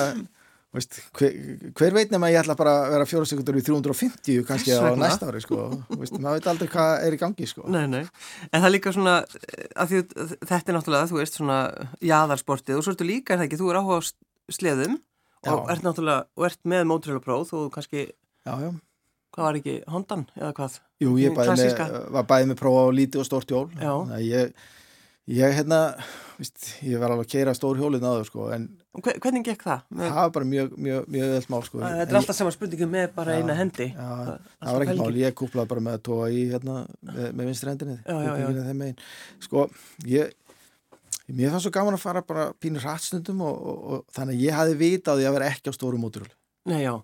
veist, 0.74 0.98
hver, 1.16 1.34
hver 1.78 1.96
veit 1.96 2.12
nema 2.14 2.30
ég 2.32 2.40
ætla 2.42 2.56
bara 2.58 2.74
að 2.82 2.94
vera 2.94 3.08
fjóra 3.08 3.28
sekundur 3.30 3.58
í 3.60 3.64
350 3.66 4.46
kannski 4.48 4.74
á 4.74 4.92
næsta 4.98 5.30
ári 5.30 5.42
sko. 5.44 5.68
veist, 5.94 6.16
maður 6.18 6.40
veit 6.40 6.48
aldrei 6.52 6.70
hvað 6.74 7.06
er 7.08 7.16
í 7.16 7.20
gangi 7.20 7.50
sko. 7.50 7.66
Nei, 7.70 7.84
nei. 7.90 8.02
En 8.50 8.60
það 8.60 8.68
er 8.70 8.74
líka 8.76 8.94
svona, 8.94 9.16
því, 9.78 10.04
þetta 10.44 10.62
er 10.62 10.78
náttúrulega, 10.78 11.10
þú 11.12 11.20
veist, 11.20 11.38
svona 11.40 11.60
jaðarsportið 12.04 12.80
og 12.80 12.87
svo 12.87 12.96
ertu 12.96 13.08
líka, 13.08 13.34
er 13.34 13.42
það 13.42 13.48
ekki, 13.48 13.60
þú 13.62 13.70
er 13.70 13.80
áhuga 13.80 14.00
á 14.00 14.02
sleðum 14.54 14.98
og 15.44 15.54
Já. 15.54 15.70
ert 15.76 15.87
náttúrulega, 15.87 16.26
og 16.34 16.48
ert 16.50 16.60
með 16.74 16.90
mótrélapróð 16.90 17.54
og 17.60 17.70
kannski, 17.74 18.10
Já, 18.44 18.54
já 18.60 18.74
hvað 19.34 19.48
var 19.48 19.58
ekki, 19.58 19.74
Hondan 19.90 20.24
eða 20.38 20.52
hvað? 20.54 20.78
Jú, 21.02 21.16
ég 21.18 21.34
bæði 21.34 21.56
með, 21.58 21.94
var 22.14 22.26
bæði 22.30 22.48
með 22.52 22.58
prófa 22.60 22.87
á 22.87 22.88
lítið 22.94 23.22
og 23.22 23.28
stórt 23.28 23.50
hjól 23.50 23.66
Já. 23.74 23.90
Þannig 23.90 24.16
að 24.16 24.26
ég, 24.28 24.66
ég 25.30 25.54
hérna 25.56 25.78
veist, 26.38 26.66
ég 26.84 26.98
var 27.00 27.12
alveg 27.14 27.24
að 27.28 27.32
keira 27.32 27.54
stór 27.56 27.78
hjólið 27.80 28.02
náður 28.04 28.26
sko, 28.28 28.48
en 28.54 28.66
Og 28.94 29.02
hve- 29.02 29.16
Hvernig 29.18 29.42
gekk 29.46 29.62
það? 29.66 29.80
Það 29.96 30.14
var 30.14 30.30
bara 30.30 30.44
mjög, 30.46 30.74
mjög, 30.78 31.06
mjög 31.10 31.32
öll 31.38 31.46
mál 31.50 31.62
sko. 31.66 31.78
þetta 31.80 32.02
En 32.02 32.08
er 32.08 32.18
alltaf 32.20 32.37
sama 32.37 32.50
spurningum 32.54 32.90
með 32.92 33.08
bara 33.16 33.32
eina 33.40 33.54
hendi. 33.58 33.87
Já, 33.90 33.98
Það- 33.98 34.40
það 34.62 34.72
var 34.76 34.84
ekkert 34.84 35.00
mál, 35.00 35.16
ég 35.22 35.34
kúplaði 35.34 35.68
bara 35.72 35.80
með 35.80 35.96
að 35.98 36.02
tóa 36.08 36.28
í 36.30 36.42
hérna, 36.52 36.76
með, 37.02 37.32
með 37.34 37.44
vinstri 37.50 37.70
hendinni 37.72 37.96
Já, 38.06 38.14
já, 38.22 38.37
já. 38.38 38.48
Er 38.48 38.68
þeim 38.68 38.76
megin. 38.84 38.98
sko, 39.40 39.64
ég 40.06 40.32
mér 41.32 41.50
fannst 41.50 41.64
svo 41.66 41.72
gaman 41.72 41.94
að 41.96 42.04
fara 42.04 42.22
bara 42.22 42.52
pínur 42.60 42.82
hrattstundum 42.84 43.40
og, 43.40 43.56
og, 43.66 43.84
og 43.92 44.04
þannig 44.14 44.37
að 44.37 44.44
ég 44.44 44.52
hafi 44.52 44.74
vitað 44.84 45.24
að 45.24 45.32
vera 45.38 45.50
ekki 45.50 45.70
á 45.70 45.74
stóru 45.74 45.98
móturhjól 45.98 46.30
Nei, 46.66 46.82
já. 46.84 46.94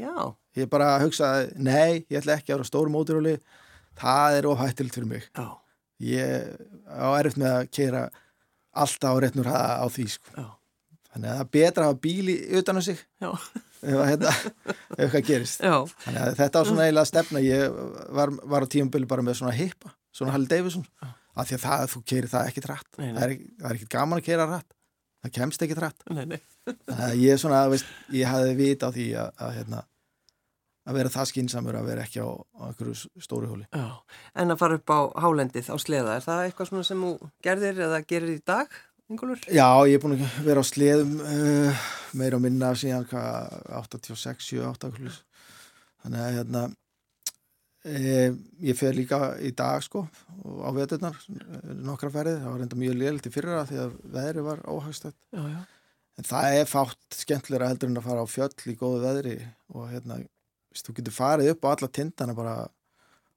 Já, 0.00 0.34
ég 0.56 0.68
bara 0.70 0.98
hugsaði, 0.98 1.52
nei, 1.60 2.06
ég 2.10 2.22
ætla 2.22 2.38
ekki 2.40 2.50
að 2.54 2.56
vera 2.58 2.64
á 2.64 2.70
stóru 2.72 2.90
móturhjóli 2.90 3.36
það 4.00 4.38
er 4.40 4.46
ofhættilt 4.48 4.94
fyrir 4.96 5.06
mig 5.06 5.28
Já, 5.36 5.46
ég 6.00 6.50
á 6.88 7.08
erfitt 7.18 7.40
með 7.40 7.54
að 7.56 7.68
keira 7.76 8.02
alltaf 8.70 9.16
á 9.16 9.20
réttnur 9.24 9.50
á 9.50 9.86
því 9.90 10.06
sko. 10.14 10.46
þannig 11.10 11.30
að 11.30 11.36
það 11.36 11.44
er 11.44 11.52
betra 11.56 11.84
að 11.84 11.90
hafa 11.90 12.00
bíl 12.06 12.32
í 12.32 12.36
utan 12.60 12.80
á 12.80 12.82
sig 12.86 13.00
ef, 13.80 14.00
hérna, 14.10 14.34
ef 14.34 15.06
eitthvað 15.06 15.28
gerist. 15.30 15.62
Já, 15.64 15.76
þannig 16.04 16.20
að 16.24 16.34
þetta 16.42 16.60
var 16.60 16.68
svona 16.68 16.84
eiginlega 16.86 17.10
stefna. 17.10 17.40
Ég 17.44 17.78
var, 18.18 18.34
var 18.52 18.66
á 18.66 18.72
tímabili 18.72 19.08
bara 19.08 19.24
með 19.24 19.40
svona 19.40 19.56
hippa 19.56 19.94
svona 20.12 20.34
Harley 20.34 20.50
Davidson. 20.50 20.84
Af 21.38 21.46
því 21.48 21.56
að 21.56 21.64
það, 21.64 21.86
þú 21.92 22.00
keirir 22.10 22.30
það 22.32 22.48
ekki 22.50 22.62
rætt 22.66 22.96
Nei, 22.98 23.06
nei. 23.06 23.16
það 23.16 23.24
er, 23.24 23.34
er 23.62 23.76
ekki 23.76 23.90
gaman 23.94 24.18
að 24.20 24.26
keira 24.26 24.46
rætt 24.50 24.74
það 25.20 25.32
kemst 25.36 25.64
ekki 25.64 25.76
rætt 25.78 26.04
nei, 26.10 26.24
nei, 26.32 26.38
þannig 26.66 27.04
að 27.06 27.22
ég 27.22 27.40
svona, 27.40 27.60
veist, 27.72 27.88
ég 28.16 28.30
hafði 28.30 28.54
vit 28.58 28.84
á 28.84 28.88
því 28.94 29.06
að, 29.20 29.30
að, 29.36 29.52
hérna, 29.58 29.80
að 30.88 30.98
vera 31.00 31.12
það 31.12 31.30
skinsamur 31.30 31.78
að 31.78 31.88
vera 31.90 32.04
ekki 32.06 32.22
á, 32.24 32.28
á 32.30 32.62
einhverju 32.70 33.24
stóru 33.24 33.50
hóli 33.50 33.66
já. 33.68 33.88
En 34.34 34.54
að 34.54 34.60
fara 34.62 34.78
upp 34.80 34.92
á 34.94 35.00
hálendið 35.26 35.72
á 35.72 35.76
sleða, 35.82 36.16
er 36.16 36.24
það 36.24 36.44
eitthvað 36.46 36.70
svona 36.70 36.88
sem 36.88 37.04
þú 37.04 37.30
gerðir 37.44 37.82
eða 37.86 38.02
gerir 38.08 38.36
í 38.36 38.42
dag, 38.46 38.78
Ingólfur? 39.10 39.40
Já, 39.50 39.66
ég 39.90 39.98
er 39.98 40.02
búin 40.04 40.14
að 40.14 40.36
vera 40.46 40.62
á 40.62 40.70
sleðum 40.70 41.16
uh, 41.18 41.86
meira 42.14 42.38
og 42.38 42.44
minna 42.44 42.70
síðan 42.78 43.08
hvað 43.10 43.56
86, 43.80 44.44
7, 44.52 44.60
8 44.70 44.92
klús. 44.94 45.24
þannig 46.04 46.22
að 46.24 46.36
hérna 46.38 46.62
e, 47.84 48.30
ég 48.64 48.78
fer 48.78 48.96
líka 48.96 49.34
í 49.42 49.50
dag 49.56 49.82
sko 49.84 50.04
á 50.64 50.70
veturnar 50.76 51.18
nokkra 51.82 52.12
ferðið, 52.14 52.40
það 52.44 52.54
var 52.54 52.64
enda 52.64 52.80
mjög 52.80 52.98
liðlitt 53.00 53.28
í 53.28 53.34
fyrra 53.34 53.66
því 53.68 53.82
að 53.84 53.94
veðri 54.16 54.46
var 54.46 54.64
óhagstætt 54.70 55.18
Já, 55.34 55.42
já, 55.42 55.60
en 56.20 56.28
það 56.30 56.58
er 56.60 56.70
fátt 56.70 57.18
skemmtilega 57.20 57.70
heldur 57.72 57.92
en 57.92 58.00
að 58.00 58.08
fara 58.08 58.24
á 58.24 58.28
fjöll 58.30 58.72
í 58.72 58.76
góðu 58.80 59.02
veðri 59.04 59.36
og 59.74 59.90
hérna, 59.92 60.20
veist, 60.70 60.86
þú 60.86 60.96
getur 60.98 61.16
farið 61.16 61.52
upp 61.54 61.66
á 61.66 61.72
alla 61.72 61.90
tindana 61.98 62.36
bara 62.38 62.56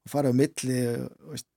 og 0.04 0.12
farið 0.12 0.36
á 0.36 0.40
milli 0.42 0.80
veist, 1.32 1.50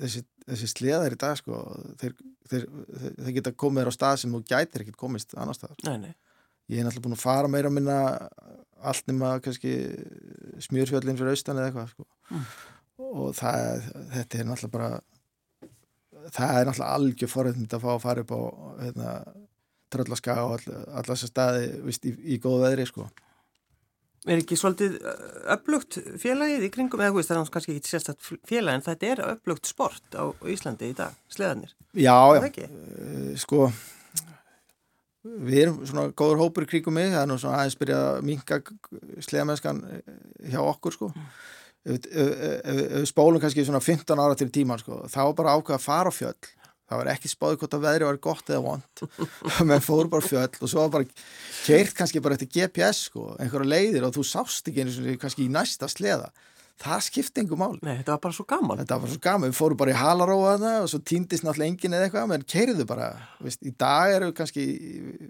þessi, 0.00 0.24
þessi 0.46 0.70
sleðar 0.70 1.16
í 1.16 1.20
dag 1.20 1.38
sko, 1.40 1.60
þeir, 2.00 2.16
þeir, 2.50 2.66
þeir, 2.94 3.14
þeir 3.20 3.36
geta 3.38 3.54
komið 3.64 3.82
þér 3.82 3.92
á 3.92 3.98
stað 3.98 4.18
sem 4.22 4.34
þú 4.34 4.42
gætir 4.52 4.84
ekkert 4.84 5.00
komist 5.00 5.36
annar 5.36 5.58
staðar. 5.58 5.78
nei, 5.86 6.08
nei, 6.08 6.12
Ég 6.70 6.78
er 6.78 6.86
náttúrulega 6.86 7.08
búin 7.08 7.16
að 7.16 7.24
fara 7.24 7.48
meira 7.50 7.66
að 7.66 7.76
minna 7.80 8.00
allt 8.90 9.08
nema 9.10 9.32
kannski 9.42 9.72
smjörfjöllin 10.62 11.18
fyrir 11.18 11.34
austan 11.34 11.58
eða 11.58 11.70
eitthvað 11.70 11.88
sko. 11.90 12.06
Mm. 12.30 12.44
og 13.10 13.32
það, 13.34 13.88
þetta 14.14 14.38
er 14.38 14.46
náttúrulega 14.48 14.76
bara 14.76 14.90
það 16.28 16.60
er 16.60 16.68
náttúrulega 16.68 16.98
algjör 16.98 17.32
forrættind 17.32 17.74
að 17.74 17.84
fá 17.84 17.90
að 17.94 18.04
fara 18.04 18.24
upp 18.24 18.34
á 18.34 18.40
hérna, 18.84 19.14
tröllaska 19.90 20.36
og 20.44 20.54
all, 20.56 20.78
alla 21.00 21.08
þessa 21.10 21.30
staði 21.30 21.66
vist, 21.88 22.06
í, 22.06 22.14
í 22.36 22.38
góðu 22.42 22.62
veðri 22.66 22.86
sko. 22.88 23.08
Er 24.28 24.36
ekki 24.36 24.58
svolítið 24.60 24.98
uh, 25.00 25.20
öflugt 25.54 25.96
félagið 26.20 26.66
í 26.66 26.72
kringum, 26.74 27.00
eða 27.00 27.22
það 27.24 27.38
er 27.38 27.52
kannski 27.54 27.76
ekki 27.76 27.88
sérstætt 27.88 28.26
félag, 28.48 28.74
en 28.74 28.84
þetta 28.84 29.08
er 29.14 29.22
öflugt 29.30 29.70
sport 29.70 30.12
á 30.12 30.28
Íslandi 30.44 30.90
í 30.92 30.96
dag, 30.98 31.16
sleðanir. 31.32 31.72
Já, 31.96 32.18
já? 32.36 32.44
Eh, 32.66 33.32
sko 33.40 33.70
við 35.20 35.62
erum 35.64 35.80
svona 35.84 36.10
góður 36.16 36.40
hópur 36.40 36.64
í 36.64 36.68
kringum 36.70 36.96
mig 36.96 37.10
það 37.12 37.22
er 37.22 37.28
nú 37.28 37.36
svona 37.40 37.58
aðeins 37.60 37.76
byrja 37.80 37.96
að 38.06 38.20
minka 38.24 38.60
sleðamennskan 39.26 39.80
hjá 40.48 40.60
okkur 40.62 40.96
sko 40.96 41.08
ef, 41.84 42.06
ef, 42.08 42.30
ef, 42.30 42.80
ef 43.02 43.10
spólum 43.10 43.42
kannski 43.42 43.66
svona 43.68 43.82
15 43.84 44.22
ára 44.22 44.38
til 44.38 44.48
tíman 44.52 44.80
sko 44.80 45.02
þá 45.12 45.20
bara 45.36 45.58
ákveð 45.58 45.76
að 45.76 45.84
fara 45.84 46.12
á 46.12 46.16
fjöll 46.16 46.38
það 46.90 47.00
var 47.00 47.10
ekki 47.14 47.30
spáðið 47.30 47.62
hvort 47.62 47.78
að 47.78 47.84
veðri 47.86 48.08
var 48.10 48.20
gott 48.28 48.50
eða 48.52 48.62
vond 48.66 49.02
menn 49.70 49.84
fóru 49.86 50.10
bara 50.12 50.26
fjöll 50.26 50.50
og 50.50 50.68
svo 50.74 50.84
var 50.84 50.94
bara 50.98 51.08
keirt 51.64 51.94
kannski 51.96 52.22
bara 52.24 52.36
eftir 52.36 52.50
GPS 52.58 53.06
sko 53.08 53.32
einhverja 53.40 53.72
leiðir 53.76 54.06
og 54.10 54.16
þú 54.18 54.26
sást 54.26 54.68
ekki 54.70 54.84
einu 54.84 54.94
svona 54.96 55.18
kannski 55.22 55.46
í 55.46 55.52
næsta 55.54 55.88
sleða 55.90 56.30
það 56.80 57.02
skipti 57.04 57.42
engu 57.42 57.58
máli 57.60 57.76
Nei, 57.84 57.98
þetta 57.98 58.14
var 58.14 58.20
bara 58.24 58.32
svo 58.38 58.44
gaman. 58.48 58.78
Þetta 58.80 58.96
var 59.02 59.10
svo 59.12 59.20
gaman, 59.20 59.50
við 59.52 59.58
fórum 59.58 59.80
bara 59.82 59.92
í 59.92 59.98
halaróa 60.00 60.54
þarna 60.54 60.70
og 60.80 60.88
svo 60.88 61.00
týndist 61.04 61.44
náttúrulega 61.44 61.74
enginn 61.74 61.96
eða 61.98 62.06
eitthvað, 62.06 62.30
menn 62.30 62.46
keiriðu 62.48 62.86
bara, 62.88 63.08
veist, 63.44 63.60
í 63.68 63.72
dag 63.76 64.14
eru 64.14 64.30
kannski, 64.38 64.64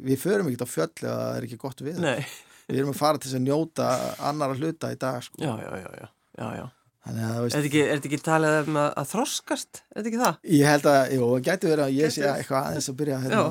við 0.06 0.20
förum 0.22 0.46
ekkert 0.52 0.62
á 0.62 0.68
fjöll 0.70 0.92
eða 1.02 1.16
það 1.24 1.40
er 1.40 1.48
ekki 1.48 1.58
gott 1.64 1.82
við. 1.82 1.98
Nei, 2.04 2.22
Við 2.70 2.78
erum 2.84 2.92
að 2.94 3.00
fara 3.00 3.18
til 3.18 3.32
að 3.34 3.42
njóta 3.48 3.88
annara 4.30 4.54
hluta 4.60 4.92
í 4.94 5.00
dag, 5.02 5.18
sko. 5.26 5.42
já, 5.42 5.50
já, 5.58 6.06
já, 6.46 6.68
að, 7.18 7.34
Er 7.36 7.42
veist, 7.44 7.56
þetta 7.56 7.68
ekki, 7.70 7.80
er 7.82 7.96
þetta 7.98 8.08
ekki 8.10 8.20
talið 8.26 8.56
um 8.70 8.76
að, 8.80 8.88
að 9.02 9.08
þroskast? 9.10 9.80
Er 9.90 9.96
þetta 9.98 10.10
ekki 10.10 10.20
það? 10.22 10.36
ég 10.54 10.68
held 10.70 10.86
að, 10.92 11.00
jú, 11.16 11.24
það 11.30 11.42
gæti 11.48 11.70
verið 11.70 11.84
að 11.86 11.96
ég 11.98 12.14
sé 12.14 12.22
eitthvað 12.30 12.68
aðeins 12.70 12.88
að 12.92 12.96
byrja 13.00 13.18
hérna, 13.24 13.40
Já. 13.40 13.42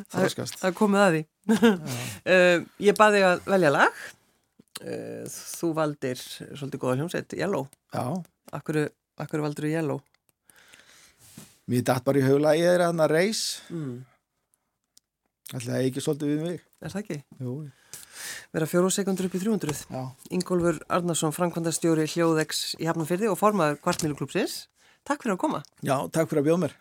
að 0.00 0.14
þroskast. 0.14 0.58
Það 0.60 0.76
komið 0.80 1.00
að 1.06 1.16
því. 1.16 1.22
uh, 1.56 2.64
ég 2.88 2.98
baði 3.00 3.24
að 3.30 3.42
velja 3.54 3.72
lag. 3.74 4.04
Uh, 4.80 5.24
þú 5.28 5.72
valdir 5.76 6.22
svolítið 6.24 6.80
góða 6.86 6.96
hljómsveit, 7.00 7.36
Yellow. 7.40 7.66
Já, 7.92 8.04
Akkur, 8.60 8.78
akkur 9.20 9.42
valdur 9.44 9.66
þú 9.68 9.74
Yellow? 9.74 10.00
mér 11.70 11.84
datt 11.86 12.02
bara 12.02 12.18
í 12.18 12.24
haugla 12.26 12.54
ég 12.58 12.66
er 12.66 12.82
hérna 12.82 13.06
reis, 13.10 13.60
Mm. 13.70 14.00
það 15.52 15.84
ekki 15.84 16.02
svolítið 16.02 16.30
við 16.32 16.40
mig. 16.46 16.64
Er 16.82 16.90
það 16.90 17.02
ekki? 17.04 17.18
Jú, 17.42 17.52
Vera 18.54 18.68
fjóru 18.70 18.90
sekundur 18.94 19.28
upp 19.28 19.36
í 19.38 19.42
300. 19.42 19.86
já. 19.90 20.02
Ingólfur 20.30 20.82
Arnarsson, 20.88 21.34
framkvæmdastjóri 21.36 22.06
Hljóðex 22.10 22.76
í 22.80 22.88
Hafnarfyrði 22.90 23.30
og 23.32 23.38
formaður 23.40 23.80
kvartmíluklúpsins. 23.84 24.66
Takk 25.06 25.24
fyrir 25.24 25.36
að 25.36 25.42
koma. 25.46 25.62
Já, 25.82 25.96
takk 26.12 26.30
fyrir 26.30 26.42
að 26.44 26.48
bjóða 26.50 26.62
mér. 26.66 26.78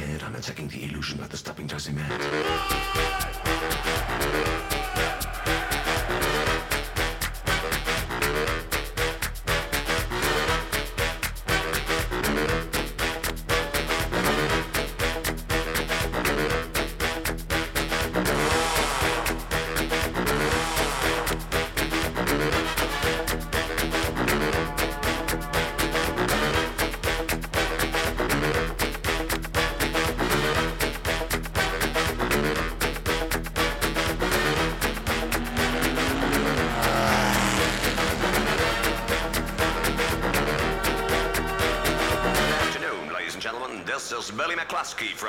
I'm 0.00 0.36
attacking 0.36 0.68
the 0.68 0.84
illusion 0.84 1.18
by 1.18 1.26
the 1.26 1.36
stopping 1.36 1.66
Josie 1.66 1.92
Man. 1.92 3.37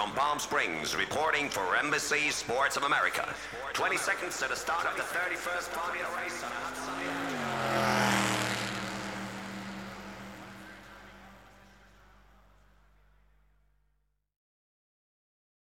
From 0.10 0.18
Palm 0.18 0.40
Springs 0.40 0.96
reporting 0.96 1.50
for 1.50 1.76
Embassy 1.76 2.30
Sports 2.30 2.78
of 2.78 2.84
America. 2.84 3.28
20 3.74 3.98
seconds 3.98 4.40
to 4.40 4.48
the 4.48 4.56
start 4.56 4.86
of 4.86 4.96
the 4.96 5.04
31st 5.04 5.70
Formula 5.70 6.08
race 6.18 6.44